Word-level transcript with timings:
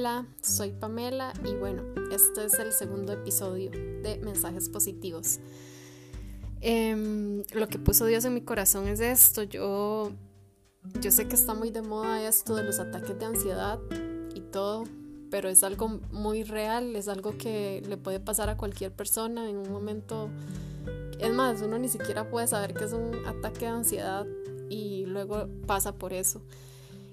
Hola, 0.00 0.24
soy 0.40 0.70
Pamela 0.70 1.34
y 1.44 1.52
bueno, 1.56 1.82
este 2.10 2.46
es 2.46 2.54
el 2.54 2.72
segundo 2.72 3.12
episodio 3.12 3.70
de 3.70 4.18
Mensajes 4.24 4.70
Positivos. 4.70 5.40
Em, 6.62 7.42
lo 7.52 7.68
que 7.68 7.78
puso 7.78 8.06
Dios 8.06 8.24
en 8.24 8.32
mi 8.32 8.40
corazón 8.40 8.88
es 8.88 9.00
esto. 9.00 9.42
Yo, 9.42 10.10
yo 11.02 11.10
sé 11.10 11.28
que 11.28 11.34
está 11.34 11.52
muy 11.52 11.70
de 11.70 11.82
moda 11.82 12.26
esto 12.26 12.54
de 12.54 12.62
los 12.62 12.78
ataques 12.78 13.18
de 13.18 13.26
ansiedad 13.26 13.78
y 14.34 14.40
todo, 14.40 14.84
pero 15.30 15.50
es 15.50 15.62
algo 15.62 16.00
muy 16.10 16.44
real, 16.44 16.96
es 16.96 17.06
algo 17.06 17.36
que 17.36 17.82
le 17.86 17.98
puede 17.98 18.20
pasar 18.20 18.48
a 18.48 18.56
cualquier 18.56 18.92
persona 18.92 19.50
en 19.50 19.58
un 19.58 19.70
momento. 19.70 20.30
Es 21.18 21.30
más, 21.30 21.60
uno 21.60 21.78
ni 21.78 21.90
siquiera 21.90 22.30
puede 22.30 22.46
saber 22.46 22.72
que 22.72 22.84
es 22.84 22.94
un 22.94 23.14
ataque 23.26 23.66
de 23.66 23.72
ansiedad 23.72 24.26
y 24.70 25.04
luego 25.04 25.46
pasa 25.66 25.96
por 25.96 26.14
eso. 26.14 26.40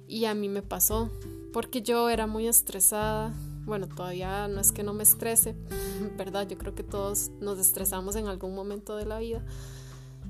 Y 0.07 0.23
a 0.23 0.33
mí 0.33 0.47
me 0.47 0.61
pasó 0.61 1.11
porque 1.57 1.81
yo 1.81 2.07
era 2.07 2.27
muy 2.27 2.47
estresada. 2.47 3.33
Bueno, 3.65 3.87
todavía 3.87 4.47
no 4.47 4.61
es 4.61 4.71
que 4.71 4.83
no 4.83 4.93
me 4.93 5.01
estrese, 5.01 5.55
¿verdad? 6.15 6.47
Yo 6.47 6.55
creo 6.55 6.75
que 6.75 6.83
todos 6.83 7.31
nos 7.41 7.57
estresamos 7.57 8.15
en 8.15 8.27
algún 8.27 8.53
momento 8.53 8.95
de 8.95 9.07
la 9.07 9.17
vida 9.17 9.43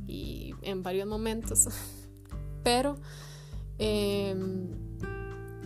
y 0.08 0.56
en 0.62 0.84
varios 0.84 1.06
momentos. 1.06 1.68
Pero 2.64 2.96
em, 3.78 4.70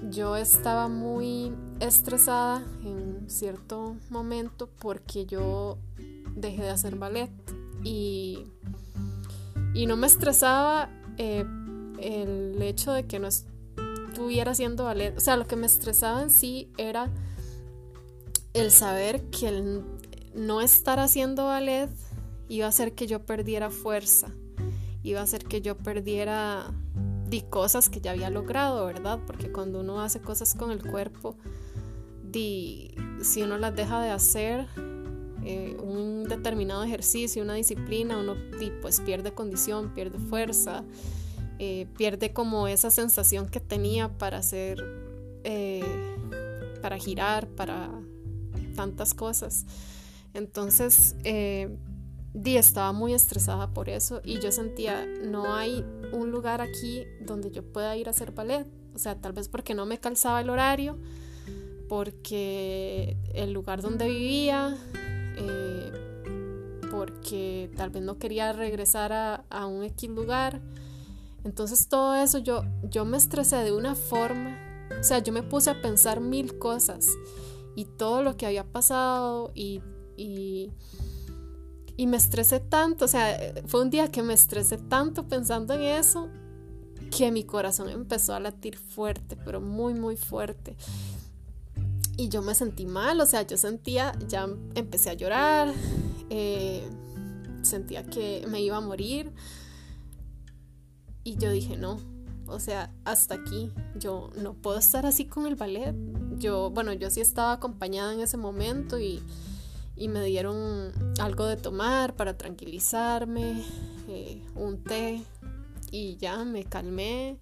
yo 0.09 0.35
estaba 0.35 0.88
muy 0.88 1.53
estresada 1.80 2.63
en 2.83 3.30
cierto 3.30 3.97
momento 4.09 4.67
porque 4.80 5.27
yo 5.27 5.77
dejé 6.35 6.63
de 6.63 6.69
hacer 6.71 6.95
ballet 6.95 7.30
y, 7.83 8.47
y 9.75 9.85
no 9.85 9.95
me 9.95 10.07
estresaba 10.07 10.89
eh, 11.19 11.45
el 11.99 12.59
hecho 12.64 12.93
de 12.93 13.05
que 13.05 13.19
no, 13.19 13.30
estuviera 14.22 14.52
haciendo 14.52 14.83
ballet. 14.83 15.17
O 15.17 15.19
sea, 15.19 15.36
lo 15.36 15.47
que 15.47 15.55
me 15.55 15.66
estresaba 15.66 16.22
en 16.22 16.30
sí 16.30 16.69
era 16.77 17.09
el 18.53 18.69
saber 18.69 19.23
que 19.31 19.47
el 19.47 19.83
no 20.36 20.61
estar 20.61 21.00
haciendo 21.00 21.45
ballet 21.45 21.89
iba 22.47 22.67
a 22.67 22.69
hacer 22.69 22.94
que 22.94 23.08
yo 23.08 23.25
perdiera 23.25 23.72
fuerza, 23.72 24.27
iba 25.02 25.22
a 25.22 25.23
hacer 25.23 25.45
que 25.45 25.61
yo 25.61 25.75
perdiera 25.75 26.72
di 27.27 27.42
cosas 27.42 27.89
que 27.89 27.99
ya 27.99 28.11
había 28.11 28.30
logrado, 28.30 28.86
¿verdad? 28.86 29.19
Porque 29.25 29.52
cuando 29.52 29.80
uno 29.80 30.02
hace 30.02 30.22
cosas 30.22 30.53
con 30.53 30.69
el 30.69 30.86
cuerpo, 30.86 31.36
di, 32.23 32.94
si 33.23 33.42
uno 33.42 33.58
las 33.58 33.75
deja 33.75 34.02
de 34.03 34.11
hacer, 34.11 34.67
eh, 35.44 35.77
un 35.81 36.25
determinado 36.25 36.83
ejercicio, 36.83 37.42
una 37.42 37.55
disciplina, 37.55 38.17
uno 38.17 38.36
di, 38.59 38.72
pues 38.81 38.99
pierde 38.99 39.33
condición, 39.33 39.94
pierde 39.95 40.19
fuerza, 40.19 40.83
eh, 41.64 41.86
pierde 41.95 42.34
como 42.34 42.67
esa 42.67 42.90
sensación 42.90 43.48
que 43.48 43.59
tenía 43.59 44.09
para 44.17 44.40
hacer, 44.40 44.84
eh, 45.44 45.86
para 46.81 46.98
girar, 46.98 47.48
para 47.50 47.88
tantas 48.76 49.14
cosas. 49.14 49.67
Entonces, 50.34 51.16
eh, 51.23 51.78
estaba 52.44 52.94
muy 52.94 53.14
estresada 53.14 53.76
por 53.76 53.89
eso 53.89 54.22
y 54.26 54.39
yo 54.39 54.52
sentía, 54.52 55.06
no 55.06 55.54
hay 55.54 55.86
un 56.12 56.32
lugar 56.32 56.62
aquí 56.62 57.04
donde 57.28 57.52
yo 57.52 57.62
pueda 57.62 57.95
ir 57.95 58.08
a 58.08 58.09
hacer 58.09 58.32
ballet. 58.32 58.66
O 58.95 58.98
sea, 58.98 59.22
tal 59.22 59.34
vez 59.34 59.48
porque 59.48 59.76
no 59.76 59.86
me 59.86 60.00
calzaba 60.00 60.42
el 60.42 60.50
horario, 60.50 60.98
porque 61.88 63.17
el 63.36 63.54
lugar 63.54 63.84
donde 63.84 64.09
vivía, 64.09 64.76
porque 66.89 67.70
tal 67.78 67.92
vez 67.92 68.02
no 68.02 68.17
quería 68.17 68.52
regresar 68.52 69.14
a, 69.14 69.45
a 69.52 69.67
un 69.67 69.84
X 69.84 70.09
lugar. 70.09 70.59
Entonces 71.44 71.88
todo 71.88 72.16
eso 72.16 72.38
yo, 72.38 72.64
yo 72.84 73.06
me 73.06 73.17
estresé 73.17 73.58
de 73.58 73.72
una 73.72 73.95
forma, 73.95 74.58
o 75.00 75.03
sea, 75.03 75.20
yo 75.20 75.34
me 75.34 75.44
puse 75.44 75.70
a 75.70 75.82
pensar 75.82 76.20
mil 76.20 76.60
cosas 76.60 77.08
y 77.76 77.86
todo 77.86 78.21
lo 78.21 78.38
que 78.38 78.45
había 78.45 78.64
pasado 78.64 79.52
y, 79.55 79.82
y, 80.17 80.71
y 81.98 82.08
me 82.08 82.17
estresé 82.17 82.60
tanto, 82.60 83.05
o 83.05 83.08
sea, 83.08 83.38
fue 83.65 83.82
un 83.82 83.89
día 83.89 84.11
que 84.11 84.21
me 84.21 84.33
estresé 84.33 84.77
tanto 84.77 85.27
pensando 85.27 85.73
en 85.73 85.82
eso 85.82 86.30
que 87.15 87.32
mi 87.32 87.44
corazón 87.44 87.89
empezó 87.89 88.33
a 88.33 88.39
latir 88.39 88.77
fuerte, 88.77 89.36
pero 89.36 89.60
muy, 89.60 89.94
muy 89.94 90.15
fuerte. 90.15 90.77
Y 92.17 92.30
yo 92.30 92.42
me 92.42 92.55
sentí 92.55 92.86
mal, 92.86 93.20
o 93.20 93.26
sea, 93.26 93.42
yo 93.44 93.58
sentía, 93.58 94.14
ya 94.27 94.48
empecé 94.76 95.10
a 95.10 95.14
llorar, 95.14 95.73
eh, 96.30 96.88
sentía 97.61 98.05
que 98.05 98.45
me 98.48 98.61
iba 98.61 98.77
a 98.77 98.82
morir. 98.82 99.32
Y 101.23 101.37
yo 101.37 101.52
dije, 101.52 101.77
no, 101.77 101.99
o 102.48 102.59
sea, 102.59 102.92
hasta 103.05 103.36
aquí, 103.36 103.71
yo 103.95 104.30
no 104.36 104.54
puedo 104.54 104.77
estar 104.77 105.05
así 105.05 105.26
con 105.26 105.45
el 105.45 105.55
ballet. 105.55 105.95
Yo, 106.37 106.70
bueno, 106.70 106.93
yo 106.93 107.09
sí 107.09 107.21
estaba 107.21 107.54
acompañada 107.54 108.14
en 108.14 108.20
ese 108.20 108.37
momento 108.37 108.99
y, 108.99 109.21
me 110.09 110.23
dieron 110.26 110.92
algo 111.20 111.45
de 111.45 111.58
tomar 111.58 112.15
para 112.15 112.36
tranquilizarme, 112.36 113.64
eh, 114.08 114.42
un 114.55 114.83
té 114.83 115.23
y 115.92 116.17
ya 116.17 116.43
me 116.43 116.64
calmé. 116.64 117.38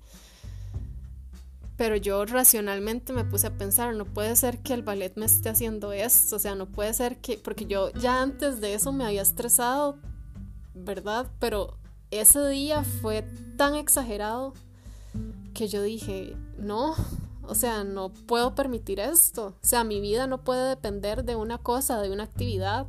Pero 1.77 1.95
yo 1.95 2.25
racionalmente 2.25 3.13
me 3.13 3.23
puse 3.23 3.47
a 3.47 3.57
pensar, 3.57 3.95
no 3.95 4.03
puede 4.03 4.35
ser 4.35 4.59
que 4.59 4.73
el 4.73 4.83
ballet 4.83 5.13
me 5.15 5.25
esté 5.25 5.47
haciendo 5.47 5.93
esto, 5.93 6.35
o 6.35 6.39
sea, 6.39 6.53
no 6.55 6.65
puede 6.65 6.93
ser 6.93 7.21
que, 7.21 7.37
porque 7.37 7.65
yo 7.65 7.91
ya 7.93 8.21
antes 8.21 8.59
de 8.59 8.73
eso 8.73 8.91
me 8.91 9.05
había 9.05 9.21
estresado, 9.21 9.97
¿verdad? 10.73 11.31
Pero 11.39 11.78
ese 12.11 12.47
día 12.47 12.83
fue 12.83 13.23
tan 13.57 13.75
exagerado 13.75 14.53
que 15.53 15.67
yo 15.67 15.83
dije, 15.83 16.35
no, 16.57 16.95
o 17.43 17.55
sea, 17.55 17.83
no 17.83 18.09
puedo 18.09 18.55
permitir 18.55 18.99
esto. 18.99 19.55
O 19.61 19.65
sea, 19.65 19.83
mi 19.83 20.01
vida 20.01 20.27
no 20.27 20.43
puede 20.43 20.69
depender 20.69 21.23
de 21.23 21.35
una 21.35 21.57
cosa, 21.57 22.01
de 22.01 22.11
una 22.11 22.23
actividad, 22.23 22.87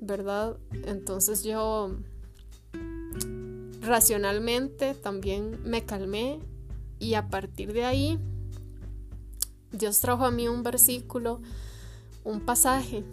¿verdad? 0.00 0.56
Entonces 0.84 1.42
yo 1.44 1.96
racionalmente 3.80 4.94
también 4.94 5.60
me 5.62 5.84
calmé 5.84 6.40
y 6.98 7.14
a 7.14 7.28
partir 7.28 7.72
de 7.72 7.84
ahí 7.84 8.18
Dios 9.70 10.00
trajo 10.00 10.24
a 10.24 10.30
mí 10.30 10.48
un 10.48 10.62
versículo, 10.62 11.40
un 12.24 12.40
pasaje 12.40 13.04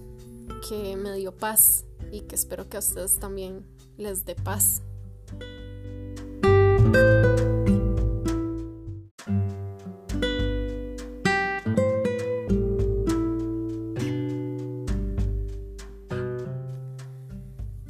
que 0.67 0.95
me 0.95 1.13
dio 1.13 1.31
paz 1.31 1.85
y 2.11 2.21
que 2.21 2.35
espero 2.35 2.69
que 2.69 2.77
a 2.77 2.79
ustedes 2.79 3.19
también 3.19 3.65
les 3.97 4.25
dé 4.25 4.35
paz. 4.35 4.81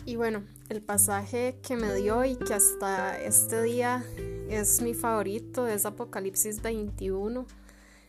Y 0.05 0.15
bueno, 0.15 0.43
el 0.69 0.81
pasaje 0.81 1.57
que 1.65 1.75
me 1.75 1.93
dio 1.95 2.23
y 2.25 2.35
que 2.35 2.53
hasta 2.53 3.19
este 3.19 3.63
día 3.63 4.03
es 4.49 4.81
mi 4.81 4.93
favorito 4.93 5.67
es 5.67 5.85
Apocalipsis 5.85 6.61
21. 6.61 7.47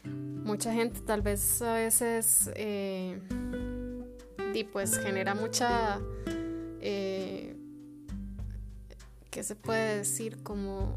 Mucha 0.04 0.72
gente 0.72 1.00
tal 1.00 1.22
vez 1.22 1.62
a 1.62 1.74
veces 1.74 2.50
eh, 2.56 3.18
y 4.52 4.64
pues 4.64 4.98
genera 4.98 5.34
mucha 5.34 6.00
eh, 6.80 7.56
¿qué 9.34 9.42
se 9.42 9.56
puede 9.56 9.98
decir? 9.98 10.44
Como 10.44 10.96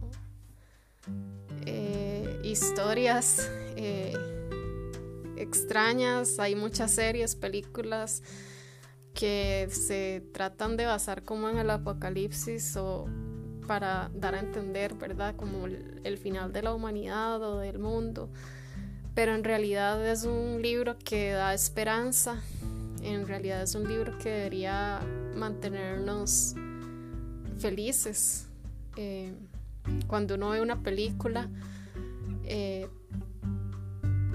eh, 1.66 2.40
historias 2.44 3.50
eh, 3.76 4.14
extrañas, 5.38 6.38
hay 6.38 6.54
muchas 6.54 6.92
series, 6.92 7.36
películas 7.36 8.22
que 9.16 9.68
se 9.72 10.24
tratan 10.34 10.78
de 10.78 10.86
basar 10.86 11.24
como 11.24 11.50
en 11.50 11.58
el 11.58 11.72
apocalipsis 11.72 12.78
o 12.78 13.08
para 13.66 14.12
dar 14.14 14.36
a 14.36 14.40
entender, 14.40 14.94
¿verdad? 14.94 15.36
Como 15.36 15.66
el 15.66 16.18
final 16.20 16.54
de 16.54 16.62
la 16.62 16.76
humanidad 16.76 17.42
o 17.42 17.58
del 17.58 17.80
mundo. 17.80 18.30
Pero 19.16 19.34
en 19.34 19.44
realidad 19.44 20.08
es 20.08 20.26
un 20.26 20.62
libro 20.62 20.96
que 21.00 21.32
da 21.32 21.56
esperanza, 21.56 22.40
en 23.02 23.28
realidad 23.28 23.64
es 23.64 23.74
un 23.74 23.88
libro 23.88 24.16
que 24.20 24.30
debería 24.30 25.00
mantenernos 25.34 26.54
felices. 27.58 28.48
Eh, 28.96 29.34
cuando 30.08 30.36
uno 30.36 30.50
ve 30.50 30.62
una 30.62 30.82
película, 30.82 31.50
eh, 32.44 32.88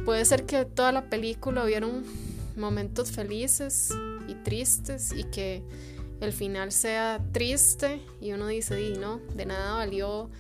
puede 0.04 0.24
ser 0.24 0.44
que 0.46 0.64
toda 0.64 0.92
la 0.92 1.08
película 1.08 1.64
hubieron 1.64 2.04
momentos 2.56 3.10
felices 3.10 3.90
y 4.28 4.34
tristes 4.34 5.12
y 5.12 5.24
que 5.24 5.62
el 6.20 6.32
final 6.32 6.72
sea 6.72 7.20
triste 7.32 8.00
y 8.20 8.32
uno 8.32 8.46
dice, 8.46 8.80
y 8.80 8.94
no, 8.94 9.20
de 9.34 9.46
nada 9.46 9.74
valió 9.74 10.30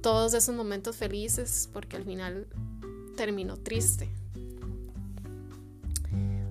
todos 0.00 0.34
esos 0.34 0.54
momentos 0.54 0.96
felices 0.96 1.68
porque 1.72 1.96
al 1.96 2.04
final 2.04 2.46
terminó 3.16 3.56
triste. 3.56 4.08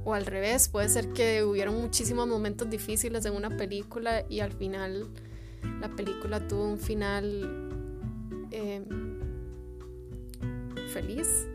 O 0.04 0.13
al 0.13 0.25
revés, 0.25 0.68
puede 0.68 0.88
ser 0.89 1.13
que 1.13 1.44
hubieron 1.44 1.81
muchísimos 1.81 2.27
momentos 2.27 2.69
difíciles 2.69 3.25
en 3.25 3.33
una 3.33 3.57
película 3.57 4.24
y 4.30 4.39
al 4.42 4.51
final 4.51 5.07
la 5.80 5.90
película 5.90 6.48
tuvo 6.48 6.66
un 6.66 6.78
final 6.78 7.69
eh, 8.52 8.84
feliz. 10.92 11.48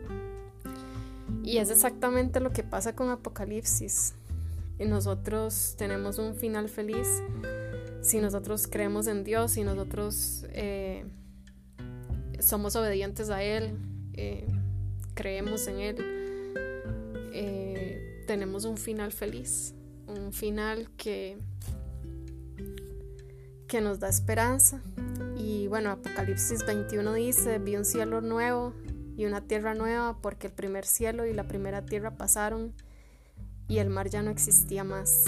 Y 1.43 1.57
es 1.57 1.71
exactamente 1.71 2.39
lo 2.39 2.51
que 2.51 2.63
pasa 2.63 2.95
con 2.95 3.09
Apocalipsis. 3.09 4.13
Y 4.79 4.85
nosotros 4.85 5.75
tenemos 5.77 6.17
un 6.17 6.35
final 6.35 6.69
feliz 6.69 7.07
si 8.01 8.19
nosotros 8.19 8.67
creemos 8.67 9.07
en 9.07 9.23
Dios, 9.23 9.51
si 9.51 9.63
nosotros 9.63 10.45
eh, 10.49 11.05
somos 12.39 12.75
obedientes 12.75 13.29
a 13.29 13.43
Él, 13.43 13.77
eh, 14.13 14.47
creemos 15.13 15.67
en 15.67 15.79
Él, 15.79 16.21
tenemos 18.25 18.63
un 18.63 18.77
final 18.77 19.11
feliz, 19.11 19.73
un 20.07 20.31
final 20.31 20.89
que, 20.95 21.37
que 23.71 23.79
nos 23.79 24.01
da 24.01 24.09
esperanza. 24.09 24.81
Y 25.37 25.67
bueno, 25.67 25.91
Apocalipsis 25.91 26.65
21 26.65 27.13
dice, 27.13 27.57
vi 27.57 27.77
un 27.77 27.85
cielo 27.85 28.19
nuevo 28.19 28.73
y 29.15 29.23
una 29.23 29.47
tierra 29.47 29.75
nueva 29.75 30.17
porque 30.21 30.47
el 30.47 30.53
primer 30.53 30.85
cielo 30.85 31.25
y 31.25 31.33
la 31.33 31.47
primera 31.47 31.85
tierra 31.85 32.17
pasaron 32.17 32.73
y 33.69 33.77
el 33.77 33.89
mar 33.89 34.09
ya 34.09 34.23
no 34.23 34.29
existía 34.29 34.83
más. 34.83 35.23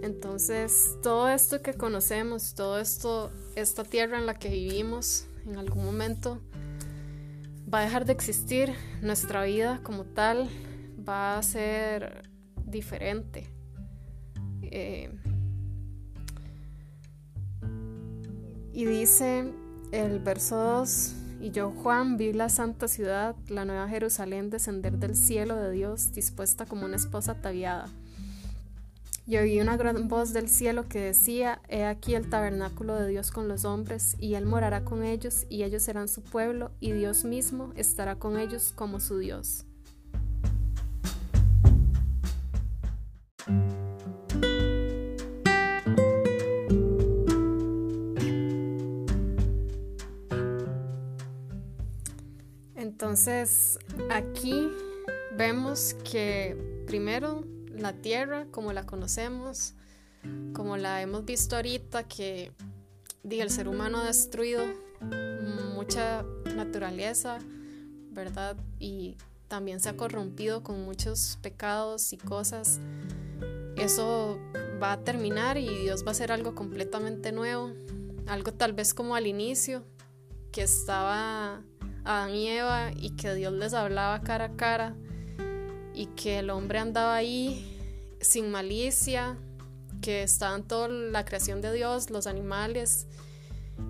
Entonces, 0.00 0.96
todo 1.02 1.28
esto 1.28 1.60
que 1.60 1.74
conocemos, 1.74 2.54
todo 2.54 2.80
esto, 2.80 3.30
esta 3.54 3.84
tierra 3.84 4.16
en 4.16 4.24
la 4.24 4.38
que 4.38 4.48
vivimos, 4.48 5.26
en 5.44 5.58
algún 5.58 5.84
momento 5.84 6.40
va 7.72 7.80
a 7.80 7.84
dejar 7.84 8.06
de 8.06 8.14
existir. 8.14 8.72
Nuestra 9.02 9.44
vida 9.44 9.82
como 9.82 10.06
tal 10.06 10.48
va 11.06 11.36
a 11.36 11.42
ser 11.42 12.30
diferente. 12.64 13.52
Eh, 14.62 15.10
y 18.78 18.84
dice 18.84 19.52
el 19.90 20.20
verso 20.20 20.54
2, 20.54 21.14
y 21.40 21.50
yo 21.50 21.72
Juan 21.72 22.16
vi 22.16 22.32
la 22.32 22.48
santa 22.48 22.86
ciudad, 22.86 23.34
la 23.48 23.64
nueva 23.64 23.88
Jerusalén, 23.88 24.50
descender 24.50 24.98
del 24.98 25.16
cielo 25.16 25.56
de 25.56 25.72
Dios, 25.72 26.12
dispuesta 26.12 26.64
como 26.64 26.84
una 26.84 26.94
esposa 26.94 27.32
ataviada 27.32 27.88
y 29.28 29.36
oí 29.36 29.60
una 29.60 29.76
gran 29.76 30.08
voz 30.08 30.32
del 30.32 30.48
cielo 30.48 30.88
que 30.88 31.00
decía, 31.00 31.60
He 31.68 31.84
aquí 31.84 32.14
el 32.14 32.30
tabernáculo 32.30 32.94
de 32.94 33.08
Dios 33.08 33.30
con 33.30 33.46
los 33.46 33.66
hombres, 33.66 34.16
y 34.20 34.34
Él 34.34 34.46
morará 34.46 34.84
con 34.84 35.02
ellos, 35.04 35.44
y 35.50 35.64
ellos 35.64 35.82
serán 35.82 36.08
su 36.08 36.22
pueblo, 36.22 36.70
y 36.80 36.92
Dios 36.92 37.26
mismo 37.26 37.72
estará 37.76 38.14
con 38.14 38.38
ellos 38.38 38.72
como 38.74 39.00
su 39.00 39.18
Dios. 39.18 39.66
Entonces, 53.18 53.80
aquí 54.10 54.70
vemos 55.36 55.96
que 56.08 56.56
primero 56.86 57.42
la 57.68 57.92
tierra 57.92 58.46
como 58.52 58.72
la 58.72 58.86
conocemos, 58.86 59.74
como 60.52 60.76
la 60.76 61.02
hemos 61.02 61.24
visto 61.24 61.56
ahorita, 61.56 62.04
que 62.04 62.52
el 63.28 63.50
ser 63.50 63.66
humano 63.66 63.98
ha 63.98 64.04
destruido 64.04 64.64
mucha 65.74 66.24
naturaleza, 66.54 67.40
¿verdad? 68.12 68.56
Y 68.78 69.16
también 69.48 69.80
se 69.80 69.88
ha 69.88 69.96
corrompido 69.96 70.62
con 70.62 70.84
muchos 70.84 71.40
pecados 71.42 72.12
y 72.12 72.18
cosas. 72.18 72.78
Eso 73.74 74.38
va 74.80 74.92
a 74.92 75.00
terminar 75.00 75.58
y 75.58 75.66
Dios 75.66 76.04
va 76.04 76.08
a 76.08 76.12
hacer 76.12 76.30
algo 76.30 76.54
completamente 76.54 77.32
nuevo, 77.32 77.72
algo 78.28 78.52
tal 78.52 78.74
vez 78.74 78.94
como 78.94 79.16
al 79.16 79.26
inicio, 79.26 79.82
que 80.52 80.62
estaba 80.62 81.64
Adán 82.08 82.34
y 82.34 82.48
Eva 82.48 82.90
y 82.96 83.10
que 83.10 83.34
Dios 83.34 83.52
les 83.52 83.74
hablaba 83.74 84.22
cara 84.22 84.46
a 84.46 84.56
cara 84.56 84.94
y 85.92 86.06
que 86.06 86.38
el 86.38 86.48
hombre 86.48 86.78
andaba 86.78 87.14
ahí 87.14 87.76
sin 88.22 88.50
malicia, 88.50 89.36
que 90.00 90.22
estaban 90.22 90.62
toda 90.62 90.88
la 90.88 91.26
creación 91.26 91.60
de 91.60 91.70
Dios, 91.70 92.08
los 92.08 92.26
animales 92.26 93.06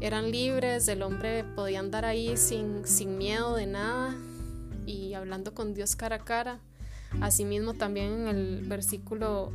eran 0.00 0.32
libres, 0.32 0.88
el 0.88 1.02
hombre 1.02 1.44
podía 1.44 1.78
andar 1.78 2.04
ahí 2.04 2.36
sin, 2.36 2.84
sin 2.88 3.18
miedo 3.18 3.54
de 3.54 3.66
nada 3.68 4.16
y 4.84 5.14
hablando 5.14 5.54
con 5.54 5.72
Dios 5.72 5.94
cara 5.94 6.16
a 6.16 6.24
cara. 6.24 6.58
Asimismo 7.20 7.74
también 7.74 8.26
en 8.26 8.26
el 8.26 8.62
versículo 8.64 9.52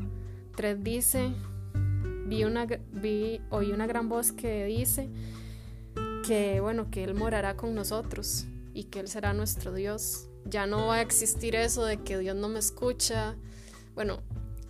3 0.56 0.82
dice, 0.82 1.34
vi 2.28 2.46
una, 2.46 2.66
vi, 2.66 3.42
oí 3.50 3.74
una 3.74 3.88
gran 3.88 4.08
voz 4.08 4.32
que 4.32 4.64
dice 4.64 5.10
que 6.26 6.62
bueno, 6.62 6.90
que 6.90 7.04
Él 7.04 7.14
morará 7.14 7.58
con 7.58 7.76
nosotros 7.76 8.48
y 8.74 8.86
que 8.86 9.00
Él 9.00 9.08
será 9.08 9.34
nuestro 9.34 9.74
Dios 9.74 10.30
ya 10.46 10.68
no 10.68 10.88
va 10.88 10.96
a 10.96 11.02
existir 11.02 11.56
eso 11.56 11.86
de 11.86 11.98
que 11.98 12.18
Dios 12.18 12.36
no 12.36 12.50
me 12.50 12.60
escucha. 12.60 13.36
Bueno, 13.96 14.20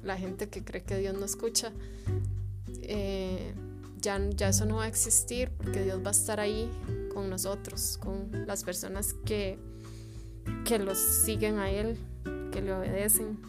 la 0.03 0.17
gente 0.17 0.49
que 0.49 0.63
cree 0.63 0.83
que 0.83 0.97
Dios 0.97 1.15
no 1.17 1.25
escucha, 1.25 1.71
eh, 2.81 3.53
ya, 3.99 4.19
ya 4.29 4.49
eso 4.49 4.65
no 4.65 4.77
va 4.77 4.83
a 4.83 4.87
existir 4.87 5.51
porque 5.57 5.83
Dios 5.83 5.99
va 6.03 6.09
a 6.09 6.11
estar 6.11 6.39
ahí 6.39 6.69
con 7.13 7.29
nosotros, 7.29 7.97
con 8.01 8.29
las 8.45 8.63
personas 8.63 9.13
que, 9.25 9.57
que 10.65 10.79
los 10.79 10.97
siguen 10.97 11.57
a 11.57 11.71
Él, 11.71 11.97
que 12.51 12.61
le 12.61 12.73
obedecen. 12.73 13.39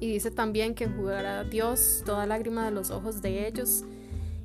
Y 0.00 0.12
dice 0.12 0.32
también 0.32 0.74
que 0.74 0.88
jugará 0.88 1.44
Dios 1.44 2.02
toda 2.04 2.26
lágrima 2.26 2.64
de 2.64 2.72
los 2.72 2.90
ojos 2.90 3.22
de 3.22 3.46
ellos. 3.46 3.84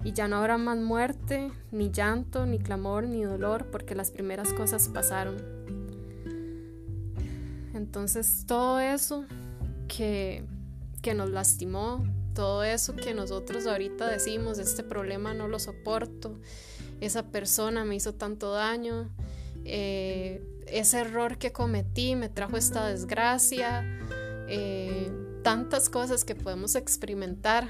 Y 0.08 0.14
ya 0.14 0.30
no 0.30 0.38
habrá 0.38 0.58
más 0.58 0.78
muerte, 0.78 1.52
ni 1.70 1.92
llanto, 1.92 2.46
ni 2.46 2.60
clamor, 2.60 3.04
ni 3.04 3.24
dolor, 3.26 3.66
porque 3.70 3.94
las 3.94 4.10
primeras 4.10 4.54
cosas 4.54 4.88
pasaron. 4.88 5.36
Entonces 7.74 8.46
todo 8.48 8.80
eso 8.80 9.26
que, 9.90 10.46
que 11.02 11.14
nos 11.14 11.30
lastimó, 11.30 12.06
todo 12.34 12.64
eso 12.64 12.96
que 12.96 13.14
nosotros 13.14 13.68
ahorita 13.68 14.08
decimos, 14.08 14.60
este 14.60 14.82
problema 14.82 15.34
no 15.34 15.50
lo 15.50 15.60
soporto, 15.60 16.40
esa 17.02 17.24
persona 17.24 17.84
me 17.84 17.98
hizo 17.98 18.14
tanto 18.14 18.54
daño, 18.54 19.10
eh, 19.66 20.42
ese 20.68 21.00
error 21.02 21.38
que 21.38 21.52
cometí 21.52 22.16
me 22.16 22.30
trajo 22.30 22.56
esta 22.56 22.88
desgracia, 22.88 23.84
eh, 24.48 25.12
tantas 25.44 25.90
cosas 25.90 26.24
que 26.24 26.34
podemos 26.34 26.76
experimentar, 26.76 27.68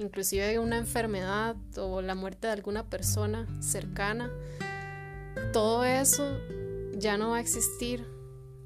inclusive 0.00 0.58
una 0.58 0.78
enfermedad 0.78 1.56
o 1.76 2.00
la 2.02 2.14
muerte 2.14 2.46
de 2.46 2.54
alguna 2.54 2.88
persona 2.88 3.46
cercana, 3.60 4.30
todo 5.52 5.84
eso 5.84 6.38
ya 6.96 7.16
no 7.16 7.30
va 7.30 7.36
a 7.36 7.40
existir 7.40 8.06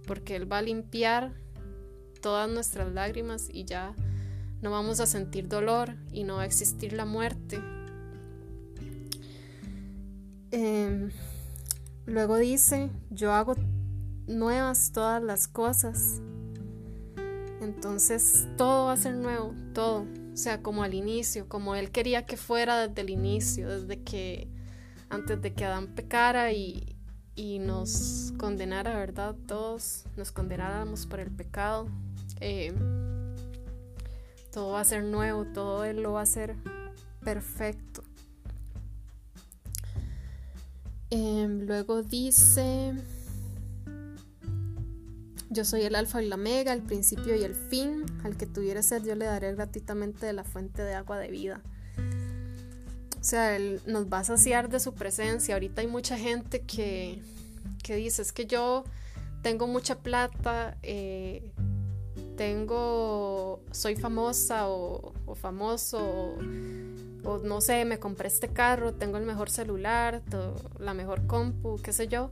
porque 0.07 0.37
Él 0.37 0.51
va 0.51 0.59
a 0.59 0.63
limpiar 0.63 1.33
todas 2.21 2.49
nuestras 2.49 2.93
lágrimas 2.93 3.49
y 3.51 3.65
ya 3.65 3.95
no 4.63 4.71
vamos 4.71 5.01
a 5.01 5.07
sentir 5.07 5.49
dolor 5.49 5.97
y 6.13 6.25
no 6.25 6.37
va 6.37 6.43
a 6.43 6.47
existir 6.47 6.93
la 6.93 7.05
muerte. 7.05 7.61
Em, 10.51 11.11
luego 12.07 12.37
dice, 12.37 12.91
yo 13.11 13.33
hago 13.33 13.57
nuevas 14.27 14.93
todas 14.93 15.23
las 15.23 15.49
cosas. 15.49 16.21
Entonces 17.61 18.47
todo 18.57 18.87
va 18.87 18.93
a 18.93 18.97
ser 18.97 19.17
nuevo, 19.17 19.55
todo. 19.75 20.07
O 20.35 20.37
sea, 20.37 20.63
como 20.63 20.83
al 20.83 20.95
inicio, 20.95 21.49
como 21.49 21.77
Él 21.77 21.93
quería 21.93 22.27
que 22.27 22.37
fuera 22.37 22.89
desde 22.89 23.03
el 23.03 23.11
inicio, 23.11 23.69
desde 23.69 24.03
que 24.03 24.49
antes 25.09 25.41
de 25.41 25.55
que 25.55 25.65
Adán 25.65 25.95
pecara 25.95 26.53
y, 26.53 26.97
y 27.37 27.61
nos 27.61 28.33
condenara, 28.37 28.97
¿verdad? 28.97 29.37
Todos 29.47 30.07
nos 30.17 30.33
condenáramos 30.33 31.07
por 31.07 31.21
el 31.21 31.31
pecado. 31.31 31.87
Eh, 32.41 32.75
todo 34.53 34.73
va 34.73 34.81
a 34.81 34.85
ser 34.85 35.05
nuevo, 35.05 35.45
todo 35.47 35.85
Él 35.85 36.03
lo 36.03 36.15
va 36.15 36.21
a 36.21 36.25
hacer 36.25 36.57
perfecto. 37.25 38.03
Em, 41.11 41.61
luego 41.65 42.03
dice, 42.03 42.93
yo 45.55 45.65
soy 45.65 45.83
el 45.83 45.95
alfa 45.95 46.23
y 46.23 46.29
la 46.29 46.37
mega, 46.37 46.73
el 46.73 46.83
principio 46.83 47.35
y 47.35 47.45
el 47.45 47.55
fin, 47.55 48.05
al 48.25 48.37
que 48.37 48.45
tuviera 48.45 48.83
sed 48.83 49.05
yo 49.05 49.15
le 49.15 49.25
daré 49.25 49.55
gratuitamente 49.55 50.27
de 50.27 50.33
la 50.33 50.45
fuente 50.45 50.83
de 50.83 50.95
agua 50.95 51.19
de 51.19 51.31
vida. 51.31 51.63
O 53.19 53.25
sea, 53.25 53.57
Él 53.57 53.81
nos 53.87 54.13
va 54.13 54.19
a 54.19 54.25
saciar 54.25 54.69
de 54.69 54.81
su 54.81 54.93
presencia. 54.93 55.55
Ahorita 55.55 55.81
hay 55.81 55.87
mucha 55.87 56.19
gente 56.19 56.61
que, 56.61 57.23
que 57.83 57.97
dice, 57.97 58.21
es 58.21 58.33
que 58.33 58.45
yo 58.45 58.85
tengo 59.41 59.67
mucha 59.67 60.01
plata, 60.01 60.77
eh, 60.83 61.51
tengo, 62.37 63.63
soy 63.71 63.97
famosa 63.97 64.69
o, 64.69 65.15
famoso, 65.37 66.37
o, 67.25 67.39
no 67.39 67.61
sé, 67.61 67.85
me 67.85 67.99
compré 67.99 68.29
este 68.29 68.49
carro, 68.49 68.93
tengo 68.93 69.17
el 69.17 69.25
mejor 69.25 69.49
celular, 69.49 70.21
la 70.79 70.93
mejor 70.95 71.27
compu, 71.27 71.81
qué 71.83 71.93
sé 71.93 72.09
yo. 72.09 72.31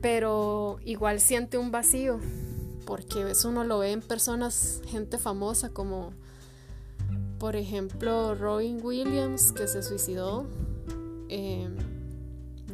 Pero 0.00 0.78
igual 0.84 1.20
siente 1.20 1.58
un 1.58 1.70
vacío, 1.70 2.20
porque 2.86 3.30
eso 3.30 3.48
uno 3.48 3.64
lo 3.64 3.78
ve 3.80 3.92
en 3.92 4.00
personas, 4.00 4.80
gente 4.86 5.18
famosa 5.18 5.70
como 5.70 6.12
por 7.38 7.54
ejemplo, 7.54 8.34
Robin 8.34 8.80
Williams, 8.82 9.52
que 9.52 9.68
se 9.68 9.82
suicidó, 9.82 10.46
em, 11.28 11.76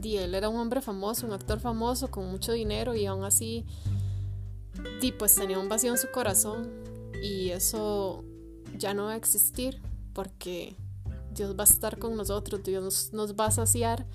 di, 0.01 0.17
él 0.17 0.35
era 0.35 0.49
un 0.49 0.57
hombre 0.57 0.81
famoso, 0.81 1.27
un 1.27 1.33
actor 1.33 1.61
famoso 1.61 2.11
con 2.11 2.31
mucho 2.31 2.53
dinero 2.53 2.95
y 2.95 3.05
aún 3.05 3.25
así, 3.25 3.67
di, 5.01 5.13
pues 5.13 5.35
tenía 5.35 5.59
un 5.59 5.69
vacío 5.69 5.91
en 5.91 5.99
su 5.99 6.11
corazón 6.11 6.71
y 7.23 7.51
eso 7.51 8.25
ya 8.79 8.95
no 8.95 9.05
va 9.05 9.13
a 9.13 9.17
existir 9.17 9.81
porque 10.15 10.77
Dios 11.35 11.55
va 11.59 11.65
a 11.65 11.67
estar 11.67 11.99
con 11.99 12.17
nosotros, 12.17 12.63
Dios 12.63 13.11
nos, 13.13 13.35
va 13.35 13.47
a 13.47 13.51
saciar 13.51 14.07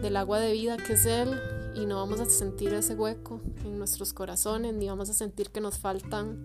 del 0.00 0.16
agua 0.16 0.38
de 0.38 0.52
vida 0.52 0.76
que 0.76 0.92
es 0.92 1.06
Él 1.06 1.40
y 1.80 1.86
no 1.86 1.96
vamos 1.96 2.20
a 2.20 2.26
sentir 2.26 2.74
ese 2.74 2.94
hueco 2.94 3.40
en 3.64 3.78
nuestros 3.78 4.12
corazones, 4.12 4.74
ni 4.74 4.88
vamos 4.88 5.10
a 5.10 5.14
sentir 5.14 5.50
que 5.50 5.60
nos 5.60 5.78
faltan 5.78 6.42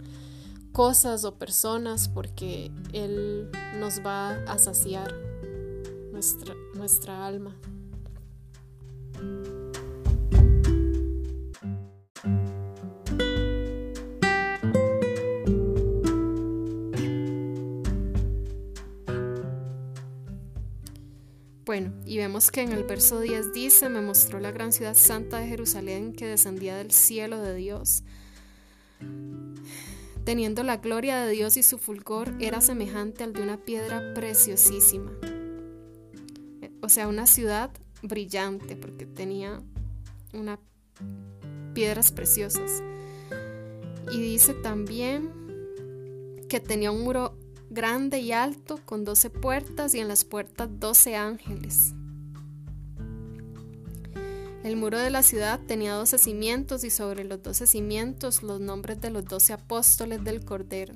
cosas 0.72 1.24
o 1.26 1.36
personas 1.36 2.08
porque 2.08 2.72
Él 2.94 3.50
nos 3.80 4.06
va 4.06 4.36
a 4.46 4.58
saciar 4.58 5.14
nuestra, 6.12 6.54
nuestra 6.76 7.26
alma. 7.26 7.56
Bueno, 21.74 21.92
y 22.06 22.20
vemos 22.20 22.52
que 22.52 22.62
en 22.62 22.72
el 22.72 22.84
verso 22.84 23.20
10 23.20 23.52
dice, 23.52 23.90
me 23.90 24.00
mostró 24.00 24.40
la 24.40 24.52
gran 24.52 24.72
ciudad 24.72 24.94
santa 24.94 25.40
de 25.40 25.48
Jerusalén 25.48 26.14
que 26.14 26.28
descendía 26.28 26.78
del 26.78 26.92
cielo 26.92 27.42
de 27.42 27.56
Dios. 27.56 28.04
Teniendo 30.24 30.62
la 30.62 30.78
gloria 30.78 31.20
de 31.22 31.32
Dios 31.32 31.58
y 31.58 31.64
su 31.64 31.80
fulgor 31.80 32.32
era 32.40 32.62
semejante 32.62 33.24
al 33.24 33.34
de 33.34 33.42
una 33.42 33.58
piedra 33.58 34.14
preciosísima. 34.14 35.14
O 36.84 36.90
sea, 36.90 37.08
una 37.08 37.26
ciudad 37.26 37.72
brillante 38.04 38.76
porque 38.76 39.08
tenía 39.08 39.60
una 40.32 40.60
piedras 41.74 42.12
preciosas. 42.12 42.84
Y 44.12 44.22
dice 44.22 44.54
también 44.54 45.32
que 46.48 46.60
tenía 46.60 46.92
un 46.92 47.02
muro 47.02 47.36
grande 47.74 48.20
y 48.20 48.32
alto, 48.32 48.80
con 48.86 49.04
doce 49.04 49.30
puertas 49.30 49.96
y 49.96 50.00
en 50.00 50.08
las 50.08 50.24
puertas 50.24 50.70
doce 50.80 51.16
ángeles. 51.16 51.94
El 54.64 54.78
muro 54.78 54.98
de 54.98 55.10
la 55.10 55.24
ciudad 55.24 55.60
tenía 55.68 55.94
doce 55.94 56.18
cimientos 56.18 56.86
y 56.86 56.90
sobre 56.90 57.26
los 57.26 57.44
doce 57.44 57.68
cimientos 57.68 58.44
los 58.44 58.62
nombres 58.62 59.02
de 59.02 59.10
los 59.10 59.26
doce 59.26 59.52
apóstoles 59.52 60.24
del 60.24 60.46
Cordero. 60.46 60.94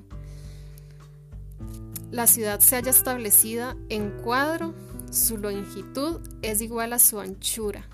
La 2.10 2.26
ciudad 2.26 2.60
se 2.60 2.76
halla 2.76 2.90
establecida 2.90 3.76
en 3.90 4.10
cuadro, 4.22 4.74
su 5.10 5.36
longitud 5.36 6.20
es 6.40 6.62
igual 6.62 6.94
a 6.94 6.98
su 6.98 7.20
anchura. 7.20 7.84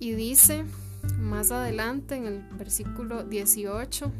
Y 0.00 0.12
dice 0.14 0.64
más 1.20 1.52
adelante 1.52 2.16
en 2.16 2.26
el 2.26 2.42
versículo 2.58 3.22
18, 3.22 4.10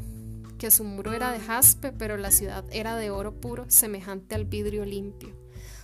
que 0.61 0.69
su 0.69 0.83
muro 0.83 1.11
era 1.11 1.31
de 1.31 1.39
jaspe, 1.39 1.91
pero 1.91 2.17
la 2.17 2.29
ciudad 2.29 2.63
era 2.71 2.95
de 2.95 3.09
oro 3.09 3.33
puro, 3.33 3.65
semejante 3.67 4.35
al 4.35 4.45
vidrio 4.45 4.85
limpio. 4.85 5.33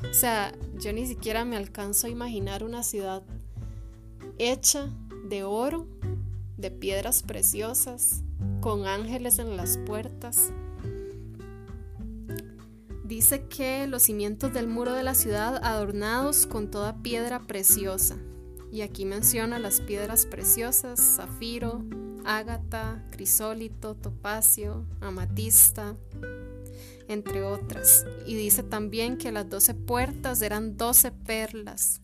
O 0.08 0.14
sea, 0.14 0.54
yo 0.78 0.94
ni 0.94 1.08
siquiera 1.08 1.46
me 1.46 1.58
alcanzo 1.58 2.06
a 2.06 2.12
imaginar 2.12 2.64
una 2.64 2.84
ciudad 2.84 3.24
hecha 4.38 4.94
de 5.28 5.44
oro, 5.44 5.88
de 6.58 6.70
piedras 6.70 7.24
preciosas, 7.24 8.22
con 8.62 8.86
ángeles 8.86 9.40
en 9.40 9.58
las 9.58 9.80
puertas. 9.80 10.54
Dice 13.04 13.48
que 13.48 13.88
los 13.88 14.04
cimientos 14.04 14.54
del 14.54 14.68
muro 14.68 14.94
de 14.94 15.02
la 15.02 15.16
ciudad 15.16 15.60
adornados 15.64 16.46
con 16.46 16.70
toda 16.70 17.02
piedra 17.02 17.40
preciosa. 17.40 18.16
Y 18.72 18.82
aquí 18.82 19.06
menciona 19.06 19.58
las 19.58 19.82
piedras 19.82 20.28
preciosas, 20.28 21.00
zafiro, 21.00 21.84
ágata, 22.28 23.02
crisólito, 23.10 23.96
topacio, 23.96 24.86
amatista, 25.00 25.96
entre 27.08 27.42
otras. 27.42 28.06
Y 28.28 28.36
dice 28.36 28.64
también 28.64 29.18
que 29.18 29.32
las 29.32 29.50
doce 29.50 29.74
puertas 29.74 30.42
eran 30.42 30.76
doce 30.76 31.12
perlas. 31.12 32.02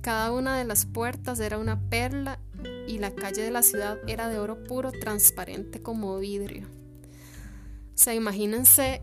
Cada 0.00 0.32
una 0.32 0.56
de 0.56 0.64
las 0.64 0.86
puertas 0.86 1.38
era 1.40 1.58
una 1.58 1.78
perla 1.78 2.40
y 2.88 2.98
la 2.98 3.14
calle 3.14 3.42
de 3.42 3.50
la 3.50 3.62
ciudad 3.62 3.98
era 4.08 4.28
de 4.28 4.38
oro 4.38 4.64
puro, 4.64 4.90
transparente 4.90 5.82
como 5.82 6.18
vidrio. 6.18 6.66
O 6.66 7.98
sea, 8.02 8.14
imagínense 8.14 9.02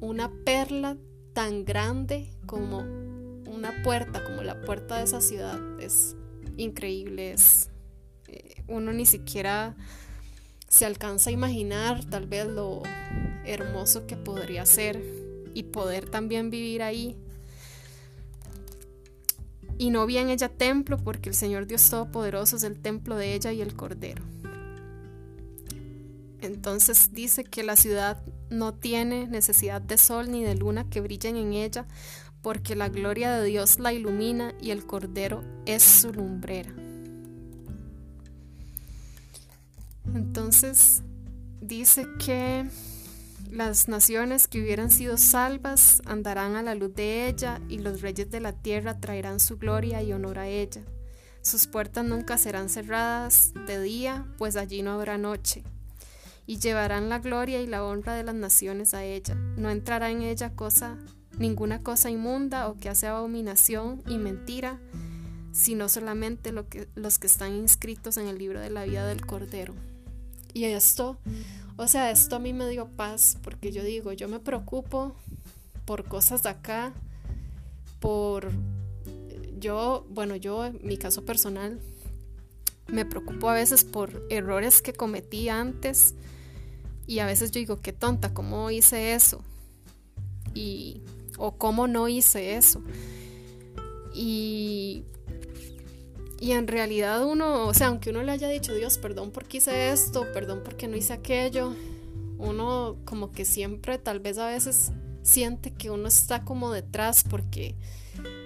una 0.00 0.32
perla 0.44 0.96
tan 1.34 1.64
grande 1.64 2.30
como 2.46 2.78
una 2.78 3.82
puerta, 3.84 4.24
como 4.24 4.42
la 4.42 4.62
puerta 4.62 4.96
de 4.96 5.04
esa 5.04 5.20
ciudad. 5.20 5.60
Es 5.78 6.16
increíble, 6.56 7.32
es 7.32 7.68
uno 8.68 8.92
ni 8.92 9.06
siquiera 9.06 9.76
se 10.68 10.86
alcanza 10.86 11.30
a 11.30 11.32
imaginar 11.32 12.04
tal 12.04 12.26
vez 12.26 12.46
lo 12.46 12.82
hermoso 13.44 14.06
que 14.06 14.16
podría 14.16 14.64
ser 14.64 15.02
y 15.54 15.64
poder 15.64 16.08
también 16.08 16.50
vivir 16.50 16.82
ahí. 16.82 17.16
Y 19.78 19.90
no 19.90 20.06
vi 20.06 20.18
en 20.18 20.30
ella 20.30 20.48
templo 20.48 20.96
porque 20.96 21.28
el 21.28 21.34
Señor 21.34 21.66
Dios 21.66 21.90
Todopoderoso 21.90 22.56
es 22.56 22.62
el 22.62 22.80
templo 22.80 23.16
de 23.16 23.34
ella 23.34 23.52
y 23.52 23.60
el 23.60 23.74
Cordero. 23.74 24.22
Entonces 26.40 27.10
dice 27.12 27.44
que 27.44 27.62
la 27.62 27.76
ciudad 27.76 28.22
no 28.50 28.74
tiene 28.74 29.26
necesidad 29.26 29.80
de 29.80 29.98
sol 29.98 30.30
ni 30.30 30.42
de 30.42 30.54
luna 30.54 30.88
que 30.88 31.00
brillen 31.00 31.36
en 31.36 31.52
ella, 31.52 31.86
porque 32.42 32.74
la 32.76 32.88
gloria 32.88 33.32
de 33.32 33.44
Dios 33.44 33.78
la 33.78 33.92
ilumina 33.92 34.54
y 34.60 34.70
el 34.70 34.84
Cordero 34.84 35.42
es 35.66 35.82
su 35.82 36.12
lumbrera. 36.12 36.72
Entonces 40.14 41.02
dice 41.60 42.06
que 42.18 42.66
las 43.50 43.86
naciones 43.86 44.48
que 44.48 44.62
hubieran 44.62 44.90
sido 44.90 45.18
salvas 45.18 46.00
andarán 46.06 46.56
a 46.56 46.62
la 46.62 46.74
luz 46.74 46.94
de 46.94 47.28
ella 47.28 47.60
y 47.68 47.78
los 47.78 48.00
reyes 48.00 48.30
de 48.30 48.40
la 48.40 48.52
tierra 48.52 48.98
traerán 48.98 49.40
su 49.40 49.58
gloria 49.58 50.02
y 50.02 50.12
honor 50.12 50.38
a 50.38 50.48
ella. 50.48 50.82
Sus 51.42 51.66
puertas 51.66 52.04
nunca 52.04 52.38
serán 52.38 52.68
cerradas 52.68 53.52
de 53.66 53.80
día, 53.82 54.26
pues 54.38 54.56
allí 54.56 54.82
no 54.82 54.92
habrá 54.92 55.18
noche. 55.18 55.64
Y 56.46 56.58
llevarán 56.58 57.08
la 57.08 57.18
gloria 57.18 57.60
y 57.60 57.66
la 57.66 57.84
honra 57.84 58.14
de 58.14 58.22
las 58.22 58.34
naciones 58.34 58.94
a 58.94 59.04
ella. 59.04 59.34
No 59.56 59.70
entrará 59.70 60.10
en 60.10 60.22
ella 60.22 60.54
cosa, 60.54 60.96
ninguna 61.38 61.82
cosa 61.82 62.10
inmunda 62.10 62.68
o 62.68 62.76
que 62.78 62.88
hace 62.88 63.06
abominación 63.06 64.02
y 64.06 64.18
mentira, 64.18 64.80
sino 65.52 65.88
solamente 65.88 66.52
lo 66.52 66.68
que, 66.68 66.88
los 66.94 67.18
que 67.18 67.26
están 67.26 67.54
inscritos 67.54 68.16
en 68.16 68.28
el 68.28 68.38
libro 68.38 68.60
de 68.60 68.70
la 68.70 68.84
vida 68.84 69.06
del 69.06 69.26
Cordero. 69.26 69.74
Y 70.54 70.64
esto, 70.64 71.18
o 71.76 71.88
sea, 71.88 72.10
esto 72.10 72.36
a 72.36 72.38
mí 72.38 72.52
me 72.52 72.68
dio 72.68 72.88
paz 72.88 73.38
porque 73.42 73.72
yo 73.72 73.82
digo, 73.82 74.12
yo 74.12 74.28
me 74.28 74.38
preocupo 74.38 75.14
por 75.84 76.04
cosas 76.04 76.42
de 76.42 76.50
acá, 76.50 76.92
por 78.00 78.50
yo, 79.58 80.06
bueno, 80.10 80.36
yo 80.36 80.66
en 80.66 80.78
mi 80.82 80.96
caso 80.96 81.24
personal 81.24 81.80
me 82.88 83.06
preocupo 83.06 83.48
a 83.48 83.54
veces 83.54 83.84
por 83.84 84.26
errores 84.28 84.82
que 84.82 84.92
cometí 84.92 85.48
antes 85.48 86.14
y 87.06 87.20
a 87.20 87.26
veces 87.26 87.50
yo 87.50 87.60
digo, 87.60 87.80
qué 87.80 87.92
tonta, 87.92 88.34
¿cómo 88.34 88.70
hice 88.70 89.14
eso? 89.14 89.42
Y 90.54 91.02
o 91.38 91.56
cómo 91.56 91.86
no 91.88 92.08
hice 92.08 92.56
eso. 92.56 92.82
Y 94.14 95.04
y 96.42 96.50
en 96.50 96.66
realidad 96.66 97.24
uno, 97.24 97.68
o 97.68 97.72
sea, 97.72 97.86
aunque 97.86 98.10
uno 98.10 98.24
le 98.24 98.32
haya 98.32 98.48
dicho, 98.48 98.74
Dios, 98.74 98.98
perdón 98.98 99.30
porque 99.30 99.58
hice 99.58 99.92
esto, 99.92 100.26
perdón 100.32 100.62
porque 100.64 100.88
no 100.88 100.96
hice 100.96 101.12
aquello, 101.12 101.72
uno 102.36 102.96
como 103.04 103.30
que 103.30 103.44
siempre 103.44 103.96
tal 103.98 104.18
vez 104.18 104.38
a 104.38 104.48
veces 104.48 104.90
siente 105.22 105.70
que 105.70 105.88
uno 105.90 106.08
está 106.08 106.44
como 106.44 106.72
detrás 106.72 107.22
porque 107.22 107.76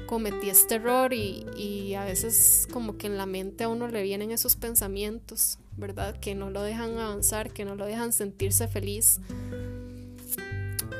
cometí 0.04 0.50
este 0.50 0.74
error 0.74 1.14
y, 1.14 1.46
y, 1.56 1.94
a 1.94 2.04
veces 2.04 2.68
como 2.70 2.98
que 2.98 3.06
en 3.06 3.16
la 3.16 3.24
mente 3.24 3.64
a 3.64 3.70
uno 3.70 3.88
le 3.88 4.02
vienen 4.02 4.30
esos 4.30 4.56
pensamientos, 4.56 5.58
¿verdad? 5.78 6.20
Que 6.20 6.34
no 6.34 6.50
lo 6.50 6.60
dejan 6.60 6.98
avanzar, 6.98 7.50
que 7.50 7.64
no 7.64 7.76
lo 7.76 7.86
dejan 7.86 8.12
sentirse 8.12 8.68
feliz. 8.68 9.20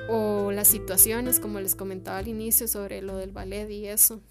O 0.09 0.51
las 0.51 0.69
situaciones, 0.69 1.41
como 1.41 1.61
les 1.61 1.75
comentaba 1.75 2.17
al 2.17 2.29
inicio 2.29 2.67
sobre 2.69 3.03
lo 3.03 3.19
del 3.19 3.33
ballet 3.33 3.69
y 3.69 3.85
eso 3.85 4.23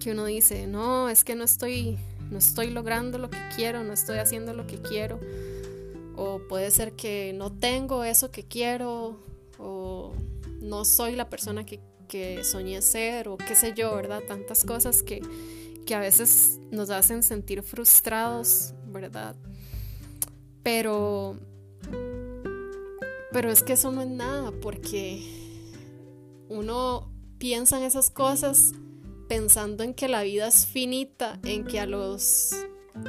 que 0.00 0.10
uno 0.10 0.24
dice, 0.24 0.66
no, 0.66 1.08
es 1.08 1.22
que 1.22 1.36
no 1.36 1.44
estoy, 1.44 1.96
no 2.30 2.38
estoy 2.38 2.70
logrando 2.70 3.18
lo 3.18 3.30
que 3.30 3.38
quiero, 3.54 3.84
no 3.84 3.92
estoy 3.92 4.18
haciendo 4.18 4.52
lo 4.52 4.66
que 4.66 4.80
quiero, 4.80 5.20
o 6.16 6.40
puede 6.48 6.72
ser 6.72 6.94
que 6.94 7.32
no 7.34 7.52
tengo 7.52 8.02
eso 8.02 8.32
que 8.32 8.42
quiero, 8.48 9.20
o 9.58 10.12
no 10.60 10.84
soy 10.84 11.14
la 11.14 11.28
persona 11.28 11.64
que, 11.64 11.80
que 12.08 12.42
soñé 12.42 12.82
ser, 12.82 13.28
o 13.28 13.36
qué 13.36 13.54
sé 13.54 13.74
yo, 13.76 13.94
¿verdad? 13.94 14.22
Tantas 14.26 14.64
cosas 14.64 15.02
que, 15.04 15.22
que 15.86 15.94
a 15.94 16.00
veces 16.00 16.58
nos 16.70 16.90
hacen 16.90 17.22
sentir 17.22 17.62
frustrados, 17.62 18.74
¿verdad? 18.86 19.36
Pero, 20.62 21.36
pero 23.32 23.50
es 23.50 23.62
que 23.62 23.74
eso 23.74 23.92
no 23.92 24.00
es 24.02 24.08
nada, 24.08 24.50
porque 24.50 25.22
uno 26.48 27.12
piensan 27.38 27.82
esas 27.82 28.10
cosas 28.10 28.72
pensando 29.30 29.84
en 29.84 29.94
que 29.94 30.08
la 30.08 30.24
vida 30.24 30.48
es 30.48 30.66
finita, 30.66 31.38
en 31.44 31.64
que 31.64 31.78
a 31.78 31.86
los 31.86 32.50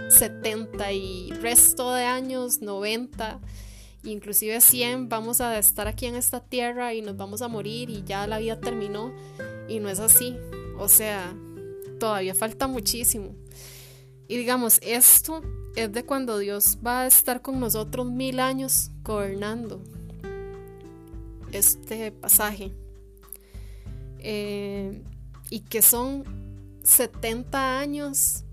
70 0.10 0.92
y 0.92 1.32
resto 1.32 1.96
de 1.96 2.04
años, 2.04 2.62
90, 2.62 3.40
inclusive 4.04 4.62
100, 4.62 5.10
vamos 5.10 5.42
a 5.42 5.58
estar 5.58 5.88
aquí 5.88 6.06
en 6.06 6.14
esta 6.14 6.40
tierra 6.40 6.94
y 6.94 7.02
nos 7.02 7.18
vamos 7.18 7.42
a 7.42 7.48
morir 7.48 7.90
y 7.90 8.04
ya 8.04 8.28
la 8.28 8.38
vida 8.38 8.60
terminó. 8.60 9.12
Y 9.68 9.80
no 9.80 9.90
es 9.90 10.00
así. 10.00 10.38
O 10.78 10.88
sea, 10.88 11.36
todavía 12.00 12.36
falta 12.36 12.68
muchísimo. 12.68 13.34
Y 14.28 14.38
digamos, 14.38 14.78
esto 14.84 15.42
es 15.76 15.92
de 15.92 16.06
cuando 16.06 16.38
Dios 16.38 16.78
va 16.86 17.02
a 17.02 17.08
estar 17.08 17.42
con 17.42 17.60
nosotros 17.60 18.06
mil 18.06 18.40
años 18.40 18.92
gobernando 19.02 19.82
este 21.52 22.12
pasaje. 22.12 22.74
Eh, 24.20 25.02
y 25.52 25.60
que 25.60 25.84
son 25.84 26.24
70 26.84 27.80
años, 27.80 28.46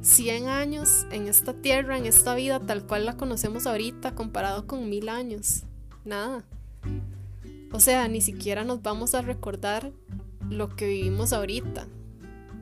100 0.00 0.48
años 0.48 1.06
en 1.12 1.28
esta 1.28 1.52
tierra, 1.52 1.96
en 1.96 2.06
esta 2.06 2.34
vida 2.34 2.58
tal 2.58 2.84
cual 2.84 3.04
la 3.04 3.16
conocemos 3.16 3.66
ahorita, 3.66 4.16
comparado 4.16 4.66
con 4.66 4.88
mil 4.88 5.08
años. 5.10 5.62
Nada. 6.04 6.42
O 7.70 7.80
sea, 7.80 8.08
ni 8.08 8.22
siquiera 8.22 8.64
nos 8.64 8.82
vamos 8.82 9.14
a 9.14 9.20
recordar 9.20 9.92
lo 10.48 10.74
que 10.74 10.88
vivimos 10.88 11.34
ahorita, 11.34 11.86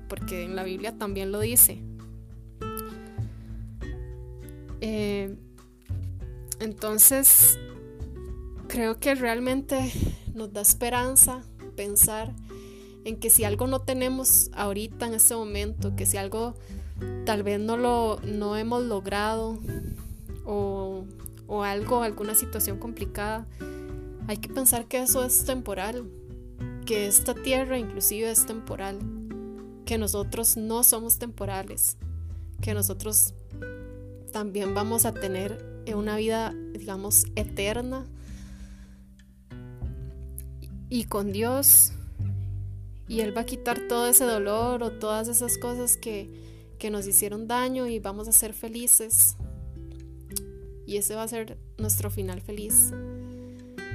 porque 0.09 0.45
en 0.45 0.57
la 0.57 0.65
Biblia 0.65 0.99
también 0.99 1.31
lo 1.31 1.39
dice. 1.39 1.81
Eh, 4.81 5.37
entonces, 6.59 7.57
creo 8.67 8.99
que 8.99 9.15
realmente 9.15 9.93
nos 10.35 10.53
da 10.53 10.61
esperanza 10.61 11.43
pensar 11.77 12.35
en 13.07 13.17
que 13.19 13.31
si 13.31 13.45
algo 13.45 13.69
no 13.69 13.83
tenemos 13.83 14.51
ahorita 14.53 15.07
en 15.07 15.15
este 15.15 15.37
momento, 15.37 15.95
que 15.95 16.07
si 16.07 16.17
algo 16.17 16.55
tal 17.25 17.45
vez 17.45 17.61
no 17.61 17.77
lo 17.77 18.19
no 18.25 18.57
hemos 18.57 18.83
logrado 18.83 19.61
o, 20.45 21.05
o 21.47 21.63
algo, 21.63 22.03
alguna 22.03 22.35
situación 22.35 22.79
complicada, 22.81 23.47
hay 24.27 24.39
que 24.39 24.49
pensar 24.49 24.87
que 24.87 24.99
eso 24.99 25.25
es 25.25 25.45
temporal, 25.45 26.11
que 26.85 27.07
esta 27.07 27.33
tierra 27.33 27.79
inclusive 27.79 28.29
es 28.29 28.45
temporal, 28.45 28.99
que 29.85 29.99
nosotros 29.99 30.57
no 30.57 30.83
somos 30.83 31.21
temporales, 31.21 31.99
que 32.61 32.75
nosotros 32.75 33.35
también 34.33 34.75
vamos 34.75 35.07
a 35.07 35.13
tener 35.13 35.65
una 35.95 36.17
vida, 36.17 36.53
digamos, 36.73 37.27
eterna. 37.37 38.05
Y 40.89 41.05
con 41.05 41.31
Dios 41.31 41.93
y 43.09 43.21
Él 43.21 43.37
va 43.37 43.43
a 43.43 43.47
quitar 43.47 43.87
todo 43.89 44.09
ese 44.09 44.25
dolor 44.25 44.83
o 44.83 44.93
todas 44.93 45.29
esas 45.29 45.59
cosas 45.59 45.97
que, 45.97 46.45
nos 46.91 47.09
hicieron 47.09 47.49
daño 47.49 47.89
y 47.89 47.99
vamos 47.99 48.29
a 48.29 48.33
ser 48.33 48.53
felices. 48.53 49.37
Y 50.87 50.99
ese 50.99 51.17
va 51.17 51.25
a 51.25 51.29
ser 51.29 51.59
nuestro 51.79 52.11
final 52.11 52.41
feliz. 52.41 52.93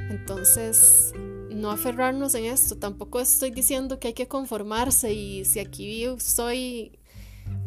Entonces, 0.09 1.13
no 1.49 1.71
aferrarnos 1.71 2.35
en 2.35 2.45
esto. 2.45 2.75
Tampoco 2.75 3.21
estoy 3.21 3.51
diciendo 3.51 3.97
que 3.97 4.09
hay 4.09 4.13
que 4.13 4.27
conformarse 4.27 5.13
y 5.13 5.45
si 5.45 5.59
aquí 5.59 5.87
vivo, 5.87 6.19
soy, 6.19 6.99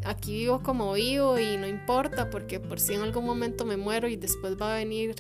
aquí 0.04 0.32
vivo 0.32 0.62
como 0.62 0.92
vivo 0.92 1.38
y 1.38 1.56
no 1.56 1.66
importa 1.66 2.28
porque 2.28 2.60
por 2.60 2.78
si 2.78 2.92
en 2.92 3.00
algún 3.00 3.24
momento 3.24 3.64
me 3.64 3.78
muero 3.78 4.08
y 4.08 4.16
después 4.16 4.60
va 4.60 4.74
a 4.74 4.76
venir 4.76 5.14